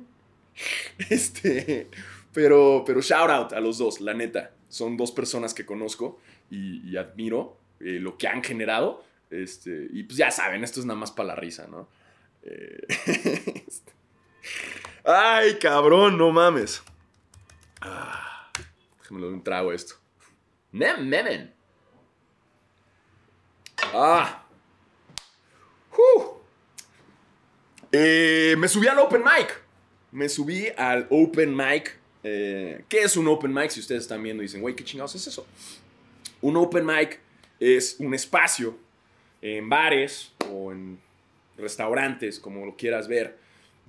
[1.11, 1.89] este.
[2.33, 4.53] Pero, pero shout out a los dos, la neta.
[4.69, 9.05] Son dos personas que conozco y, admiro eh, lo que han generado.
[9.31, 11.89] Este, y pues ya saben, esto es nada más para la risa, ¿no?
[12.43, 12.87] Eh,
[13.67, 13.93] este.
[15.05, 16.83] Ay, cabrón, no mames.
[17.81, 18.34] Ah,
[19.21, 19.95] déjame lo trago esto.
[20.73, 21.53] Nem, memen.
[23.93, 24.45] Ah.
[27.97, 29.63] Eh, me subí al open mic.
[30.11, 31.97] Me subí al open mic.
[32.25, 33.71] Eh, ¿Qué es un open mic?
[33.71, 35.47] Si ustedes están viendo y dicen, güey, ¿qué chingados es eso?
[36.41, 37.21] Un open mic
[37.61, 38.77] es un espacio
[39.41, 40.99] en bares o en
[41.57, 43.39] restaurantes, como lo quieras ver,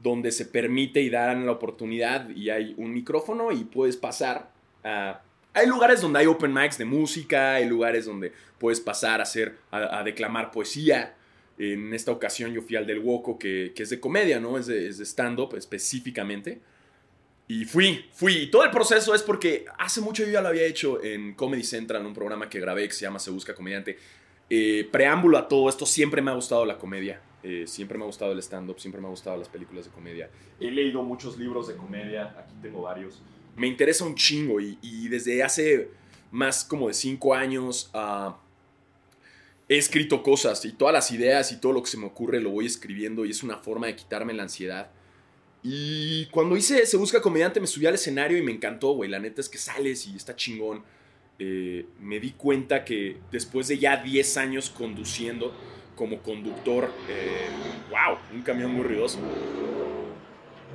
[0.04, 4.52] donde se permite y dan la oportunidad y hay un micrófono y puedes pasar
[4.86, 5.22] a
[5.56, 9.58] hay lugares donde hay open mics de música, hay lugares donde puedes pasar a, hacer,
[9.72, 11.16] a, declamar poesía.
[11.58, 14.58] En esta ocasión yo fui al del Woco, que, es de comedia, ¿no?
[14.58, 16.60] Es de, stand-up específicamente.
[17.48, 18.34] Y fui, fui.
[18.34, 21.64] Y todo el proceso es porque hace mucho yo ya lo había hecho en Comedy
[21.64, 23.98] Central, en un programa que grabé que se llama Se Busca Comediante.
[24.50, 27.22] Eh, preámbulo a todo esto, siempre me ha gustado la comedia.
[27.44, 30.30] Eh, siempre me ha gustado el stand-up, siempre me ha gustado las películas de comedia.
[30.60, 33.22] He leído muchos libros de comedia, aquí tengo varios
[33.56, 35.90] me interesa un chingo y, desde hace
[36.32, 38.38] más como de cinco años ah,
[39.70, 42.52] he escrito cosas y todas las ideas y todo lo que se me ocurre lo
[42.52, 44.90] voy escribiendo y es una forma de quitarme la ansiedad.
[45.64, 49.10] Y cuando hice Se Busca Comediante me subí al escenario y me encantó, güey.
[49.10, 50.84] La neta es que sales y está chingón.
[51.40, 55.56] Eh, me di cuenta que después de ya 10 años conduciendo,
[55.96, 56.92] como conductor.
[57.10, 57.48] Eh,
[57.90, 58.18] ¡Wow!
[58.34, 59.18] Un camión muy ruidoso.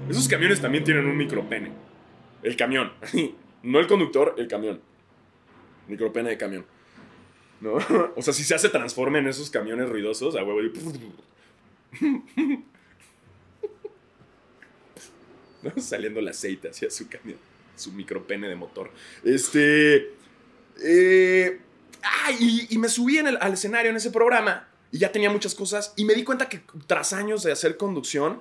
[0.08, 1.70] Esos camiones también tienen un micropene.
[2.42, 2.92] El camión.
[3.62, 4.80] No el conductor, el camión.
[5.86, 6.64] Micropene de camión.
[7.60, 7.74] ¿No?
[8.16, 10.60] O sea, si se hace transforme en esos camiones ruidosos, a huevo.
[15.76, 17.38] Saliendo el aceite hacia su camión.
[17.76, 18.90] Su micropene de motor.
[19.24, 20.14] Este.
[20.82, 21.60] Eh,
[22.02, 24.68] ah, y, me subí en el, al escenario en ese programa.
[24.90, 25.92] Y ya tenía muchas cosas.
[25.96, 28.40] Y me di cuenta que tras años de hacer conducción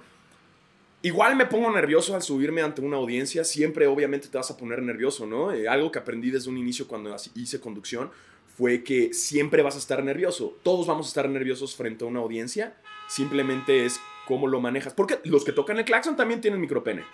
[1.02, 4.82] Igual me pongo nervioso al subirme ante una audiencia, siempre obviamente te vas a poner
[4.82, 5.54] nervioso, ¿no?
[5.54, 8.12] Eh, algo que aprendí desde un inicio cuando hice conducción
[8.58, 12.20] fue que siempre vas a estar nervioso, todos vamos a estar nerviosos frente a una
[12.20, 12.76] audiencia,
[13.08, 17.06] simplemente es cómo lo manejas, porque los que tocan el claxon también tienen micropene,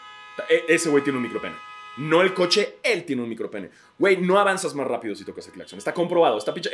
[0.50, 1.56] e, ese güey tiene un micropene.
[1.98, 3.70] No el coche, él tiene un micropene.
[3.98, 5.78] Güey, no avanzas más rápido si tocas el claxon.
[5.78, 6.70] Está comprobado, está picha.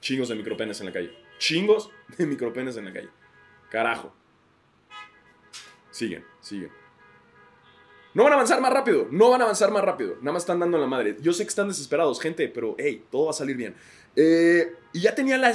[0.00, 1.12] Chingos de micropenes en la calle.
[1.38, 3.10] Chingos de micropenes en la calle.
[3.68, 4.14] Carajo.
[5.94, 6.72] Siguen, siguen.
[8.14, 10.16] No van a avanzar más rápido, no van a avanzar más rápido.
[10.16, 11.16] Nada más están dando la madre.
[11.20, 13.76] Yo sé que están desesperados, gente, pero hey, todo va a salir bien.
[14.16, 15.50] Eh, y ya tenía la,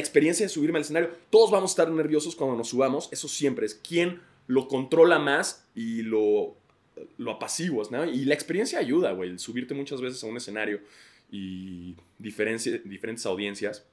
[0.00, 1.10] experiencia de subirme al escenario.
[1.30, 3.08] Todos vamos a estar nerviosos cuando nos subamos.
[3.12, 3.76] Eso siempre es.
[3.76, 6.56] ¿Quién lo controla más y lo,
[7.18, 8.04] lo apaciguas, ¿no?
[8.04, 9.38] Y la experiencia ayuda, güey.
[9.38, 10.80] Subirte muchas veces a un escenario
[11.30, 13.86] y diferentes audiencias.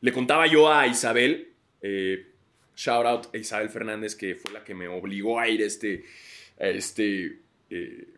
[0.00, 2.31] Le contaba yo a Isabel, eh,
[2.74, 6.04] Shout out a Isabel Fernández, que fue la que me obligó a ir a este,
[6.58, 7.38] a este,
[7.70, 8.08] eh,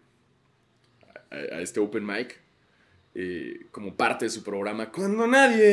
[1.31, 2.41] a, este open mic
[3.15, 5.65] eh, como parte de su programa Cuando nadie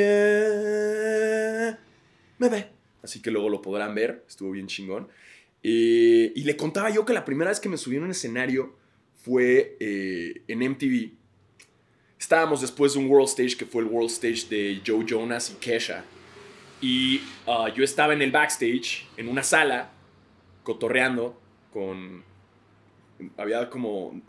[2.38, 2.68] me ve.
[3.04, 5.08] Así que luego lo podrán ver, estuvo bien chingón.
[5.64, 8.76] Eh, y le contaba yo que la primera vez que me subí en un escenario
[9.16, 11.12] fue en MTV.
[12.20, 15.56] Estábamos después de un World Stage que fue el World Stage de Joe Jonas y
[15.56, 16.04] Kesha.
[16.82, 19.92] Y uh, yo estaba en el backstage, en una sala,
[20.64, 21.40] cotorreando
[21.72, 22.24] con...
[23.38, 24.20] Había como...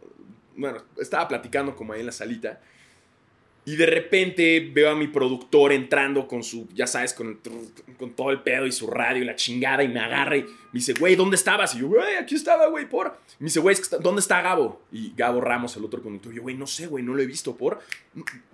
[0.54, 2.60] Bueno, estaba platicando como ahí en la salita.
[3.64, 7.40] Y de repente veo a mi productor entrando con su, ya sabes, con,
[7.96, 10.50] con todo el pedo y su radio y la chingada y me agarra y me
[10.72, 11.74] dice, güey, ¿dónde estabas?
[11.76, 13.16] Y yo, güey, aquí estaba, güey, por.
[13.38, 14.82] me dice, güey, ¿dónde está Gabo?
[14.90, 16.32] Y Gabo Ramos, el otro conductor.
[16.32, 17.80] Y yo, güey, no sé, güey, no lo he visto, por.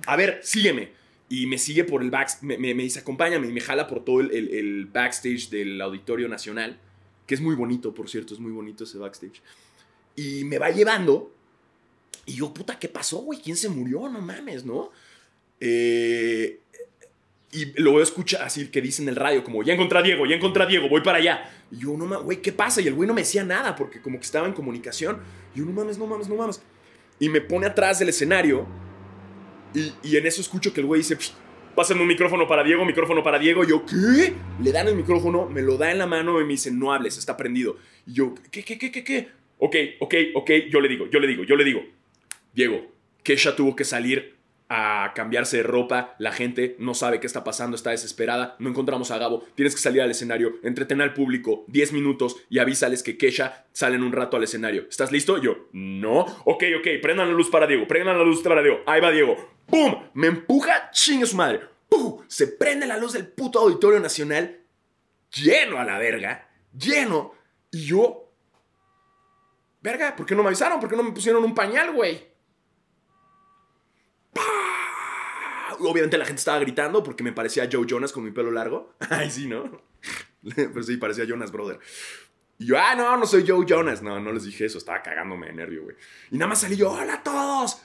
[0.06, 0.90] A ver, sígueme
[1.28, 4.20] y me sigue por el backstage, me, me, dice, acompáñame y me jala por todo
[4.20, 6.78] el, el, backstage del Auditorio Nacional,
[7.26, 9.42] que es muy bonito, por cierto, es muy bonito ese backstage.
[10.16, 11.34] Y me va llevando,
[12.24, 13.40] y yo, puta, ¿qué pasó, güey?
[13.40, 14.08] ¿Quién se murió?
[14.08, 14.90] No mames, ¿no?
[15.60, 16.60] Eh,
[17.50, 20.36] y luego escucha así que dice en el radio, como, ya encontré a Diego, ya
[20.36, 21.50] encontré a Diego, voy para allá.
[21.70, 22.80] Y yo, no mames, güey, ¿qué pasa?
[22.80, 25.18] Y el güey no me decía nada, porque como que estaba en comunicación.
[25.54, 26.62] Y yo, no mames, no mames, no mames.
[27.20, 28.66] Y me pone atrás del escenario
[29.74, 31.16] y, en eso escucho que el güey dice,
[31.74, 33.64] pásame un micrófono para Diego, micrófono para Diego.
[33.64, 34.34] Y yo, ¿qué?
[34.62, 37.18] Le dan el micrófono, me lo da en la mano y me dice, no hables,
[37.18, 37.76] está prendido.
[38.06, 39.28] Y yo, ¿qué, qué, qué, qué, qué?
[39.58, 41.84] Ok, ok, ok, yo le digo, yo le digo, yo le digo.
[42.54, 42.86] Diego,
[43.22, 44.37] Kesha tuvo que salir
[44.68, 49.10] a cambiarse de ropa, la gente no sabe qué está pasando, está desesperada, no encontramos
[49.10, 53.16] a Gabo, tienes que salir al escenario, entretener al público 10 minutos y avísales que
[53.16, 54.86] Kesha sale en un rato al escenario.
[54.88, 55.38] ¿Estás listo?
[55.38, 56.20] Yo, no.
[56.44, 58.80] Ok, ok, prendan la luz para Diego, prendan la luz para Diego.
[58.86, 59.36] Ahí va Diego.
[59.66, 59.94] ¡Pum!
[60.14, 61.60] Me empuja, chingue su madre.
[61.88, 62.22] ¡Pum!
[62.26, 64.60] Se prende la luz del puto Auditorio Nacional,
[65.32, 67.34] lleno a la verga, lleno.
[67.70, 68.32] Y yo,
[69.80, 70.80] verga, ¿por qué no me avisaron?
[70.80, 72.28] ¿Por qué no me pusieron un pañal, güey?
[75.80, 78.94] Obviamente la gente estaba gritando porque me parecía Joe Jonas con mi pelo largo.
[79.10, 79.82] Ay, sí, ¿no?
[80.54, 81.78] Pero sí, parecía Jonas Brother.
[82.58, 84.02] Y yo, ah, no, no soy Joe Jonas.
[84.02, 85.96] No, no les dije eso, estaba cagándome de nervio, güey.
[86.30, 87.80] Y nada más salí yo, hola a todos.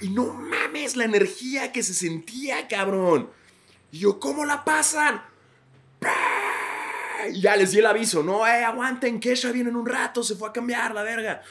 [0.00, 3.30] Y no mames la energía que se sentía, cabrón.
[3.92, 5.22] Y yo, ¿cómo la pasan?
[7.32, 10.36] Y ya les di el aviso, no, eh, aguanten, Kesha viene en un rato, se
[10.36, 11.42] fue a cambiar la verga.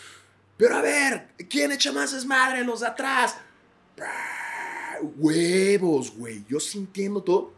[0.57, 2.63] Pero a ver, ¿quién echa más desmadre?
[2.63, 3.37] Los de atrás
[5.01, 6.43] huevos, güey.
[6.47, 7.53] Yo sintiendo todo.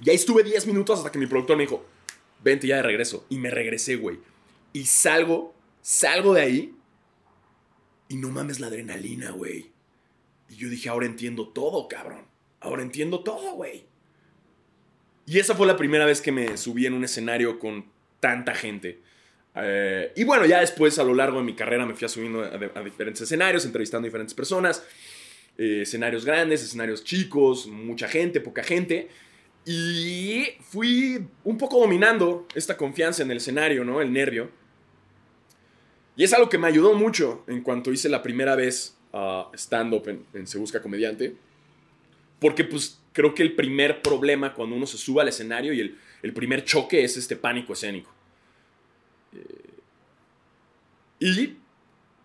[0.00, 1.84] Y ahí estuve 10 minutos hasta que mi productor me dijo,
[2.42, 3.26] vente ya de regreso.
[3.28, 4.18] Y me regresé, güey.
[4.72, 6.74] Y salgo, salgo de ahí.
[8.08, 9.70] Y no mames la adrenalina, güey.
[10.48, 12.26] Y yo dije, ahora entiendo todo, cabrón.
[12.60, 13.86] Ahora entiendo todo, güey.
[15.26, 17.84] Y esa fue la primera vez que me subí en un escenario con
[18.18, 19.00] tanta gente.
[19.54, 22.82] Eh, y bueno, ya después a lo largo de mi carrera me fui subiendo a
[22.82, 24.84] diferentes escenarios, entrevistando a diferentes personas.
[25.58, 29.08] Eh, escenarios grandes, escenarios chicos, mucha gente, poca gente.
[29.66, 34.00] Y fui un poco dominando esta confianza en el escenario, ¿no?
[34.00, 34.50] El nervio.
[36.16, 40.24] Y es algo que me ayudó mucho en cuanto hice la primera vez uh, stand-up
[40.32, 41.34] en, Se Busca Comediante.
[42.38, 45.98] Porque pues creo que el primer problema cuando uno se sube al escenario y el,
[46.22, 48.12] el primer choque es este pánico escénico.
[49.34, 49.68] Eh,
[51.18, 51.56] y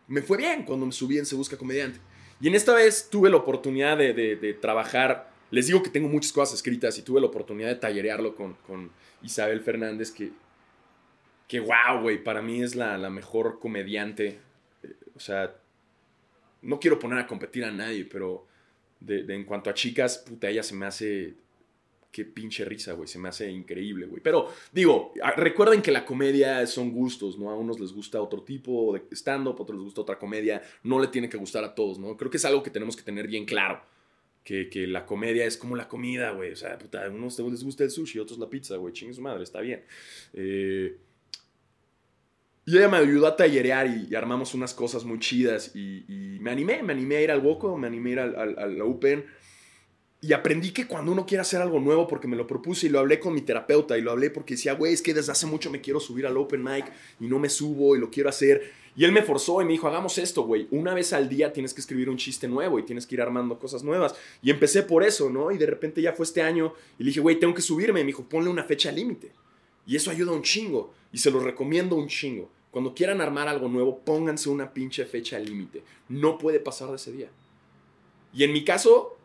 [0.08, 2.00] me fue bien cuando me subí en Se Busca Comediante.
[2.41, 5.32] Y en esta vez tuve la oportunidad de, de, trabajar.
[5.52, 8.91] Les digo que tengo muchas cosas escritas y tuve la oportunidad de tallerearlo con, con
[9.22, 10.32] Isabel Fernández, que,
[11.48, 14.39] que wow, güey, para mí es la, la mejor comediante.
[14.84, 15.56] Eh, o sea,
[16.62, 18.48] no quiero poner a competir a nadie, pero
[19.00, 21.34] de, en cuanto a chicas, puta, ella se me hace
[22.13, 23.08] qué pinche risa, güey.
[23.08, 24.21] Se me hace increíble, güey.
[24.21, 27.49] Pero digo, recuerden que la comedia son gustos, ¿no?
[27.49, 30.62] A unos les gusta otro tipo de stand-up, a otros les gusta otra comedia.
[30.84, 32.15] No le tiene que gustar a todos, ¿no?
[32.15, 33.82] Creo que es algo que tenemos que tener bien claro.
[34.43, 36.52] Que, que la comedia es como la comida, güey.
[36.52, 38.93] O sea, puta, a unos les gusta el sushi, a otros la pizza, güey.
[38.93, 39.84] Chingue su madre, está bien.
[40.34, 40.95] Eh,
[42.65, 45.76] y ella me ayudó a tallerear y, armamos unas cosas muy chidas.
[45.76, 48.60] Y, me animé, me animé a ir al Boco, me animé a ir al, al,
[48.60, 48.82] al
[50.23, 52.99] y aprendí que cuando uno quiere hacer algo nuevo, porque me lo propuse y lo
[52.99, 55.69] hablé con mi terapeuta y lo hablé porque decía, güey, es que desde hace mucho
[55.69, 58.71] me quiero subir al open mic y no me subo y lo quiero hacer.
[58.95, 60.69] Y él me forzó y me dijo, hagamos esto, güey.
[60.71, 63.59] Una vez al día tienes que escribir un chiste nuevo y tienes que ir armando
[63.59, 64.15] cosas nuevas.
[64.41, 65.51] Y empecé por eso, ¿no?
[65.51, 67.99] Y de repente ya fue este año y le dije, güey, tengo que subirme.
[67.99, 69.33] Y me dijo, ponle una fecha límite.
[69.86, 70.93] Y eso ayuda un chingo.
[71.12, 72.49] Y se lo recomiendo un chingo.
[72.71, 75.83] Cuando quieran armar algo nuevo, pónganse una pinche fecha límite.
[76.07, 77.29] No puede pasar de ese día.
[78.33, 79.17] Y en mi caso,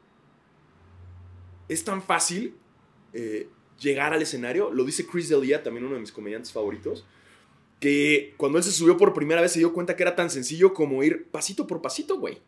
[1.69, 2.55] es tan fácil
[3.13, 3.49] eh,
[3.81, 4.71] llegar al escenario.
[4.73, 7.07] Lo dice Chris D'Elia, también uno de mis comediantes favoritos.
[7.81, 10.75] Que cuando él se subió por primera vez se dio cuenta que era tan sencillo
[10.75, 12.39] como ir pasito por pasito, güey.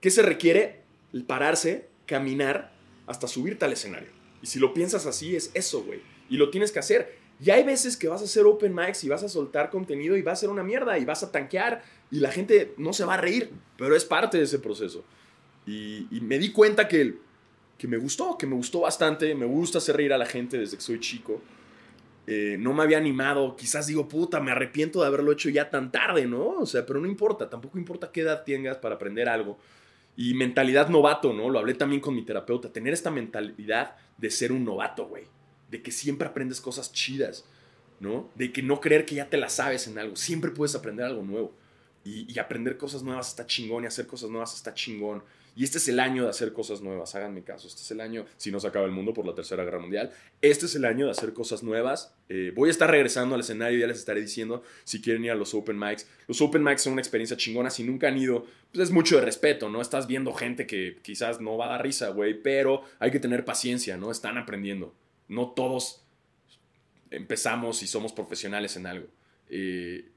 [0.00, 0.82] ¿Qué se requiere?
[1.12, 2.72] El pararse, caminar
[3.06, 4.08] hasta subirte al escenario.
[4.42, 6.00] Y si lo piensas así, es eso, güey.
[6.28, 7.18] Y lo tienes que hacer.
[7.40, 10.22] Y hay veces que vas a hacer open mics y vas a soltar contenido y
[10.22, 13.14] va a ser una mierda y vas a tanquear y la gente no se va
[13.14, 15.04] a reír, pero es parte de ese proceso.
[15.66, 17.16] Y, me di cuenta que
[17.78, 19.34] que me gustó, que me gustó bastante.
[19.34, 21.40] Me gusta hacer reír a la gente desde que soy chico.
[22.26, 23.56] Eh, no me había animado.
[23.56, 26.50] Quizás digo, puta, me arrepiento de haberlo hecho ya tan tarde, ¿no?
[26.50, 27.50] O sea, pero no importa.
[27.50, 29.58] Tampoco importa qué edad tengas para aprender algo.
[30.16, 31.50] Y mentalidad novato, ¿no?
[31.50, 32.72] Lo hablé también con mi terapeuta.
[32.72, 35.24] Tener esta mentalidad de ser un novato, güey.
[35.70, 37.44] De que siempre aprendes cosas chidas,
[37.98, 38.30] ¿no?
[38.36, 40.14] De que no creer que ya te la sabes en algo.
[40.14, 41.52] Siempre puedes aprender algo nuevo.
[42.04, 43.84] Y, y aprender cosas nuevas está chingón.
[43.84, 45.22] Y hacer cosas nuevas está chingón.
[45.56, 47.68] Y este es el año de hacer cosas nuevas, háganme caso.
[47.68, 50.10] Este es el año, si no se acaba el mundo por la Tercera Guerra Mundial,
[50.42, 52.14] este es el año de hacer cosas nuevas.
[52.28, 55.34] Eh, voy a estar regresando al escenario, ya les estaré diciendo si quieren ir a
[55.34, 56.08] los Open Mics.
[56.26, 59.24] Los Open Mics son una experiencia chingona, si nunca han ido, pues es mucho de
[59.24, 59.80] respeto, ¿no?
[59.80, 63.44] Estás viendo gente que quizás no va a dar risa, güey, pero hay que tener
[63.44, 64.10] paciencia, ¿no?
[64.10, 64.94] Están aprendiendo.
[65.28, 66.04] No todos
[67.10, 69.06] empezamos y somos profesionales en algo.
[69.48, 70.10] Eh,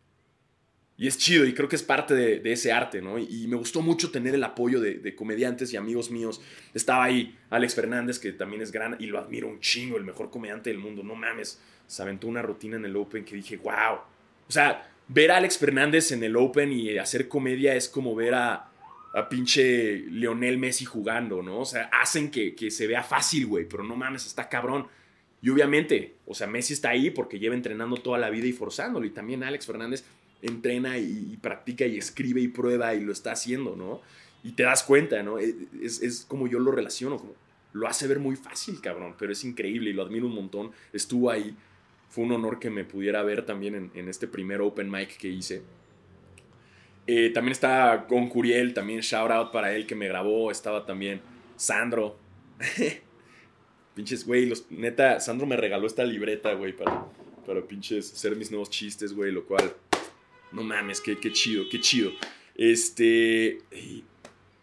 [0.99, 3.19] y es chido y creo que es parte de, ese arte, ¿no?
[3.19, 6.41] Y, me gustó mucho tener el apoyo de, comediantes y amigos míos.
[6.73, 10.31] Estaba ahí Alex Fernández, que también es gran y lo admiro un chingo, el mejor
[10.31, 11.03] comediante del mundo.
[11.03, 13.99] No mames, se aventó una rutina en el Open que dije, wow.
[14.47, 18.33] O sea, ver a Alex Fernández en el Open y hacer comedia es como ver
[18.33, 18.71] a,
[19.13, 21.59] a pinche Leonel Messi jugando, ¿no?
[21.59, 24.87] O sea, hacen que, que se vea fácil, güey, pero no mames, está cabrón.
[25.43, 29.05] Y obviamente, o sea, Messi está ahí porque lleva entrenando toda la vida y forzándolo.
[29.05, 30.03] Y también Alex Fernández
[30.41, 34.01] entrena y, practica y escribe y prueba y lo está haciendo, ¿no?
[34.43, 35.39] Y te das cuenta, ¿no?
[35.39, 37.33] E, es, como yo lo relaciono, como
[37.73, 40.71] lo hace ver muy fácil, cabrón, pero es increíble y lo admiro un montón.
[40.93, 41.55] Estuvo ahí,
[42.09, 45.61] fue un honor que me pudiera ver también en, este primer open mic que hice.
[47.05, 50.51] Eh, también está con Curiel, también shout out para él que me grabó.
[50.51, 51.21] Estaba también
[51.55, 52.17] Sandro.
[53.95, 57.05] pinches, güey, neta, Sandro me regaló esta libreta, güey, para,
[57.45, 59.73] para pinches hacer mis nuevos chistes, güey, lo cual
[60.51, 62.11] no mames, qué, qué chido, qué chido.
[62.57, 63.59] Este.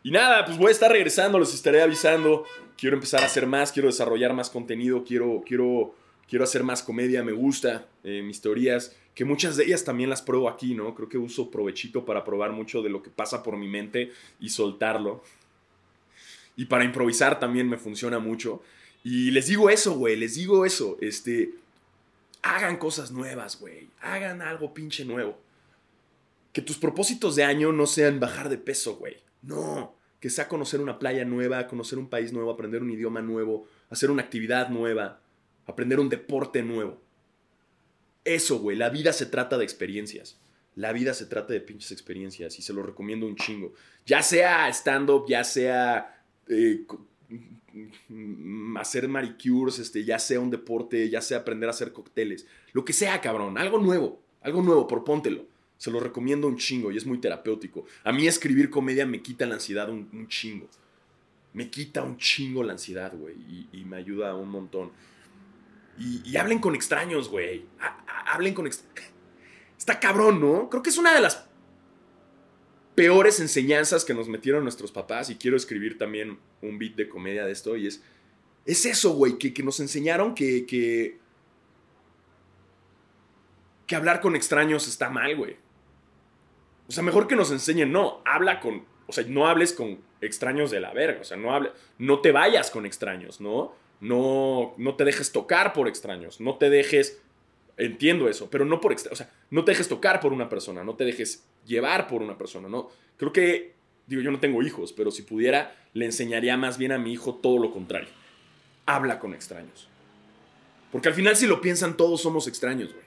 [0.03, 2.45] Y, nada, pues voy a estar regresando, los estaré avisando.
[2.77, 5.95] Quiero empezar a hacer más, quiero desarrollar más contenido, quiero, quiero,
[6.29, 10.21] quiero hacer más comedia, me gusta eh, mis teorías, que muchas de ellas también las
[10.21, 10.93] pruebo aquí, ¿no?
[10.95, 14.49] Creo que uso provechito para probar mucho de lo que pasa por mi mente y
[14.49, 15.23] soltarlo.
[16.57, 18.61] Y para improvisar también me funciona mucho.
[19.05, 20.99] Y les digo eso, güey, les digo eso.
[21.01, 21.55] Este,
[22.43, 23.89] hagan cosas nuevas, güey.
[24.01, 25.44] Hagan algo pinche nuevo
[26.55, 29.17] que tus propósitos de año no sean bajar de peso, güey.
[29.43, 33.67] No, que sea conocer una playa nueva, conocer un país nuevo, aprender un idioma nuevo,
[33.91, 35.21] hacer una actividad nueva,
[35.67, 37.03] aprender un deporte nuevo.
[38.25, 40.39] Eso, güey, la vida se trata de experiencias.
[40.77, 43.75] La vida se trata de pinches experiencias y se lo recomiendo un chingo.
[44.07, 46.87] Ya sea stand-up, ya sea eh,
[48.79, 52.47] hacer manicures, este, ya sea un deporte, ya sea aprender a hacer cócteles.
[52.73, 53.59] Lo que sea, cabrón.
[53.59, 54.23] Algo nuevo.
[54.41, 55.53] Algo nuevo, propóntelo.
[55.79, 57.85] Se lo recomiendo un chingo y es muy terapéutico.
[58.05, 60.69] A mí escribir comedia me quita la ansiedad un, chingo.
[61.53, 63.35] me quita un chingo la ansiedad, güey,
[63.73, 64.93] y, me ayuda un montón.
[65.99, 67.65] Y, hablen con extraños, güey.
[68.27, 69.13] Hablen con extraños.
[69.77, 70.71] Está cabrón, ¿no?
[70.71, 71.45] Creo que es una de las
[72.95, 77.45] peores enseñanzas que nos metieron nuestros papás y quiero escribir también un beat de comedia
[77.45, 78.03] de esto y es,
[78.65, 81.19] es eso, güey, que, que, nos enseñaron que, que,
[83.87, 85.57] que hablar con extraños está mal, güey.
[86.89, 90.71] O sea, mejor que nos enseñen, no, habla con, o sea, no hables con extraños
[90.71, 93.75] de la verga, o sea, no hable, no te vayas con extraños, ¿no?
[94.01, 97.23] No, no te dejes tocar por extraños, no te dejes,
[97.77, 100.85] entiendo eso, pero no por extraños, o sea, no te dejes tocar por una persona,
[100.85, 102.91] no te dejes llevar por una persona, ¿no?
[103.17, 103.75] Creo que,
[104.07, 107.37] digo, yo no tengo hijos, pero si pudiera, le enseñaría más bien a mi hijo
[107.37, 108.11] todo lo contrario.
[108.87, 109.89] Habla con extraños.
[110.93, 113.05] Porque al final, si lo piensan, todos somos extraños, güey.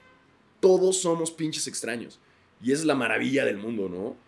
[0.60, 2.20] Todos somos pinches extraños.
[2.64, 4.28] Y es la maravilla del mundo, ¿no?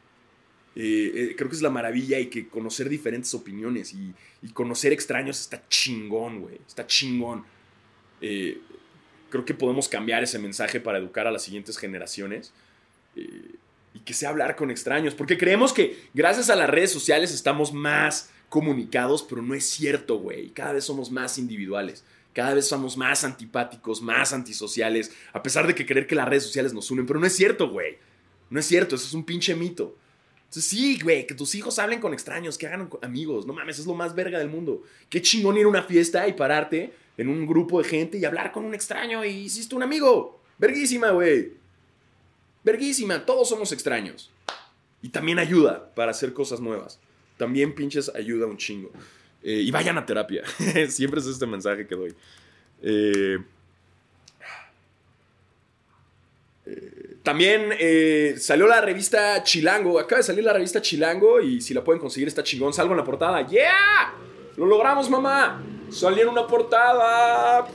[0.76, 4.14] Eh, eh, creo que es la maravilla y que conocer diferentes opiniones y,
[4.54, 6.60] conocer extraños está chingón, güey.
[6.66, 7.44] Está chingón.
[8.22, 8.62] Eh,
[9.30, 12.54] creo que podemos cambiar ese mensaje para educar a las siguientes generaciones
[13.16, 17.74] y que sea hablar con extraños, porque creemos que gracias a las redes sociales estamos
[17.74, 20.50] más comunicados, pero no es cierto, güey.
[20.52, 22.06] Cada vez somos más individuales.
[22.34, 26.44] Cada vez somos más antipáticos, más antisociales, a pesar de que creer que las redes
[26.44, 27.98] sociales nos unen, pero no es cierto, güey.
[28.50, 29.96] No es cierto, eso es un pinche mito.
[30.50, 33.46] Sí, güey, que tus hijos hablen con extraños, que hagan amigos.
[33.46, 34.84] No mames, es lo más verga del mundo.
[35.10, 38.52] Qué chingón ir a una fiesta y pararte en un grupo de gente y hablar
[38.52, 40.42] con un extraño y hiciste un amigo.
[40.58, 41.54] Verguísima, güey.
[42.64, 44.32] Verguísima, todos somos extraños.
[45.02, 47.00] Y también ayuda para hacer cosas nuevas.
[47.38, 48.92] También pinches ayuda un chingo.
[49.44, 50.44] Eh, y vayan a terapia.
[50.90, 52.14] Siempre es este mensaje que doy.
[52.82, 53.38] Eh,
[57.20, 60.00] eh, también salió la revista Chilango.
[60.00, 62.74] Acaba de salir la revista Chilango y si la pueden conseguir está chingón.
[62.74, 63.46] Salgo en la portada.
[63.48, 64.14] ¡Yeah!
[64.58, 65.64] ¡Lo logramos, mamá!
[65.90, 67.66] Salí en una portada.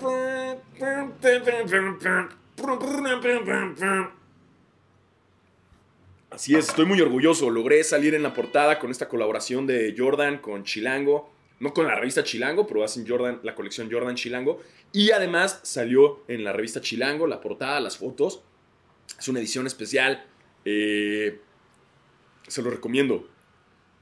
[6.30, 7.48] Así es, estoy muy orgulloso.
[7.48, 11.32] Logré salir en la portada con esta colaboración de Jordan con Chilango.
[11.60, 14.60] No con la revista Chilango, pero hacen Jordan, la colección Jordan Chilango.
[14.92, 18.42] Y además salió en la revista Chilango la portada, las fotos.
[19.18, 20.24] Es una edición especial.
[20.64, 21.40] Eh,
[22.48, 23.28] se lo recomiendo.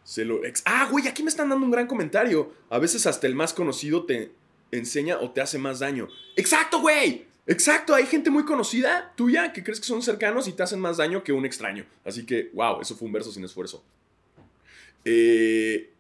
[0.05, 2.53] Se lo ah, güey, aquí me están dando un gran comentario.
[2.71, 4.33] A veces hasta el más conocido te
[4.73, 6.09] enseña o te hace más daño.
[6.37, 7.27] ¡Exacto, güey!
[7.47, 10.97] Exacto, hay gente muy conocida tuya que crees que son cercanos y te hacen más
[10.97, 11.85] daño que un extraño.
[12.05, 13.83] Así que, wow, eso fue un verso sin esfuerzo.
[15.05, 15.91] Eh,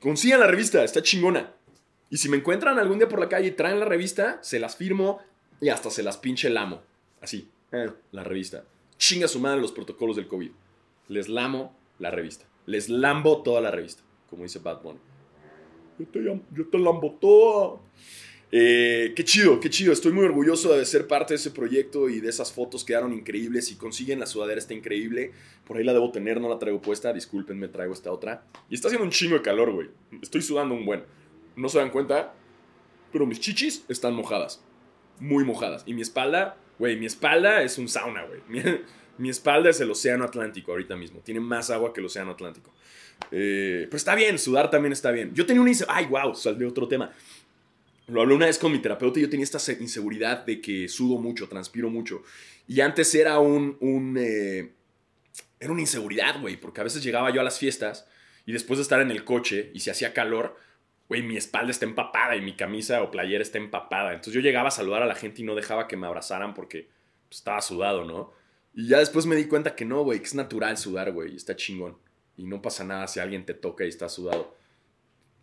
[0.00, 1.52] consigan la revista, está chingona.
[2.08, 4.76] Y si me encuentran algún día por la calle y traen la revista, se las
[4.76, 5.20] firmo
[5.60, 6.82] y hasta se las pinche el amo.
[7.20, 8.64] Así, eh, la revista.
[8.98, 10.50] Chinga su madre los protocolos del COVID.
[11.08, 12.46] Les lamo la revista.
[12.66, 14.98] Les lambo toda la revista, como dice Bad Bunny.
[15.98, 17.80] Yo te, yo te lambo toda.
[18.52, 19.92] Eh, qué chido, qué chido.
[19.92, 23.66] Estoy muy orgulloso de ser parte de ese proyecto y de esas fotos quedaron increíbles.
[23.66, 25.32] Si consiguen la sudadera está increíble.
[25.66, 27.12] Por ahí la debo tener, no la traigo puesta.
[27.12, 28.44] Disculpen, me traigo esta otra.
[28.68, 29.88] Y está haciendo un chingo de calor, güey.
[30.20, 31.04] Estoy sudando un buen.
[31.54, 32.34] No se dan cuenta,
[33.12, 34.62] pero mis chichis están mojadas.
[35.20, 35.84] Muy mojadas.
[35.86, 38.40] Y mi espalda, güey, mi espalda es un sauna, güey.
[39.18, 41.20] Mi, espalda es el océano Atlántico ahorita mismo.
[41.20, 42.72] Tiene más agua que el océano Atlántico.
[43.30, 45.34] Eh, pero está bien, sudar también está bien.
[45.34, 45.70] Yo tenía una...
[45.88, 47.12] Ay, wow, salió otro tema.
[48.06, 51.18] Lo hablé una vez con mi terapeuta y yo tenía esta inseguridad de que sudo
[51.18, 52.22] mucho, transpiro mucho.
[52.66, 53.76] Y antes era un...
[53.80, 54.72] un eh,
[55.60, 58.06] era una inseguridad, güey, porque a veces llegaba yo a las fiestas
[58.46, 60.56] y después de estar en el coche y se hacía calor,
[61.10, 64.12] güey, mi espalda está empapada y mi camisa o playera está empapada.
[64.12, 66.88] Entonces yo llegaba a saludar a la gente y no dejaba que me abrazaran porque
[67.28, 68.32] pues, estaba sudado, ¿no?
[68.72, 71.54] Y ya después me di cuenta que no, güey, que es natural sudar, güey, está
[71.54, 71.98] chingón.
[72.38, 74.56] Y no pasa nada si alguien te toca y está sudado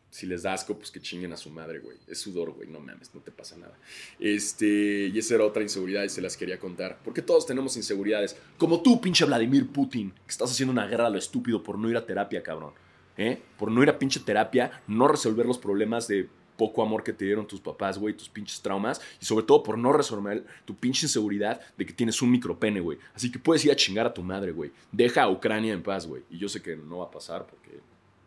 [0.09, 1.97] si les da asco, pues que chinguen a su madre, güey.
[2.07, 3.77] Es sudor, güey, no mames, no te pasa nada.
[4.19, 6.99] Este, y esa era otra inseguridad y se las quería contar.
[7.03, 8.35] Porque todos tenemos inseguridades.
[8.57, 11.89] Como tú, pinche Vladimir Putin, que estás haciendo una guerra a lo estúpido por no
[11.89, 12.73] ir a terapia, cabrón.
[13.17, 13.41] ¿Eh?
[13.57, 17.25] Por no ir a pinche terapia, no resolver los problemas de poco amor que te
[17.25, 18.99] dieron tus papás, güey, tus pinches traumas.
[19.21, 22.97] Y sobre todo por no resolver tu pinche inseguridad de que tienes un micropene, güey.
[23.13, 24.71] Así que puedes ir a chingar a tu madre, güey.
[24.91, 26.23] Deja a Ucrania en paz, güey.
[26.29, 27.79] Y yo sé que no va a pasar porque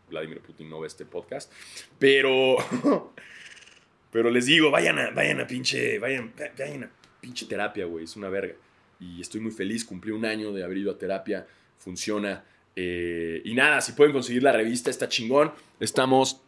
[0.08, 1.52] Vladimir Putin no ve este podcast.
[1.98, 2.56] Pero.
[4.12, 5.98] Pero les digo, vayan a, vayan a pinche.
[5.98, 8.04] Vayan, vayan a pinche terapia, güey.
[8.04, 8.54] Es una verga.
[8.98, 9.84] Y estoy muy feliz.
[9.84, 11.46] Cumplí un año de haber ido a terapia.
[11.78, 12.44] Funciona.
[12.76, 15.52] Eh, y nada, si pueden conseguir la revista, está chingón.
[15.78, 16.40] Estamos.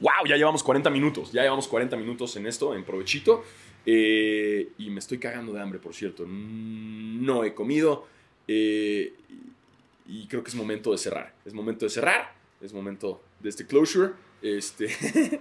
[0.00, 0.26] ¡Wow!
[0.28, 1.32] Ya llevamos 40 minutos.
[1.32, 3.44] Ya llevamos 40 minutos en esto, en provechito.
[3.84, 6.24] Eh, y me estoy cagando de hambre, por cierto.
[6.26, 8.06] No he comido.
[8.48, 9.14] Eh,
[10.06, 11.34] y creo que es momento de cerrar.
[11.44, 14.12] Es momento de cerrar es momento de este closure.
[14.40, 14.88] Este,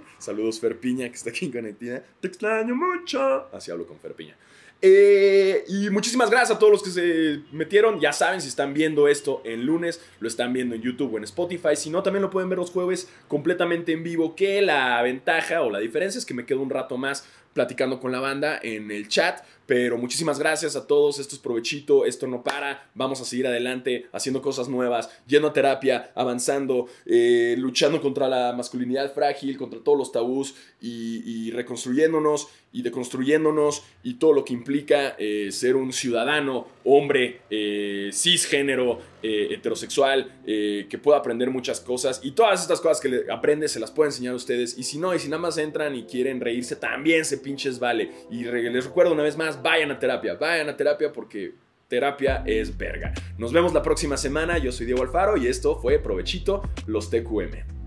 [0.17, 2.03] saludos Ferpiña, que está aquí conectada.
[2.19, 3.47] Te extraño mucho.
[3.53, 4.35] Así hablo con Ferpiña.
[4.83, 7.99] Eh, y muchísimas gracias a todos los que se metieron.
[7.99, 11.23] Ya saben, si están viendo esto en lunes, lo están viendo en YouTube o en
[11.23, 11.75] Spotify.
[11.75, 14.35] Si no, también lo pueden ver los jueves completamente en vivo.
[14.35, 18.11] Que la ventaja o la diferencia es que me quedo un rato más platicando con
[18.11, 19.43] la banda en el chat.
[19.71, 21.17] Pero muchísimas gracias a todos.
[21.17, 22.89] Esto es provechito, esto no para.
[22.93, 28.51] Vamos a seguir adelante, haciendo cosas nuevas, yendo a terapia, avanzando, eh, luchando contra la
[28.51, 35.15] masculinidad frágil, contra todos los tabús y, reconstruyéndonos y deconstruyéndonos y todo lo que implica
[35.17, 42.21] eh, ser un ciudadano, hombre, eh, cisgénero, heterosexual, que pueda aprender muchas cosas.
[42.23, 44.75] Y todas estas cosas que aprende se las puedo enseñar a ustedes.
[44.79, 48.09] Y si no, y si nada más entran y quieren reírse, también se pinches vale.
[48.31, 51.53] Y les recuerdo una vez más, vayan a terapia, vayan a terapia porque
[51.87, 53.13] terapia es verga.
[53.37, 57.80] Nos vemos la próxima semana, yo soy Diego Alfaro y esto fue Provechito, los TQM.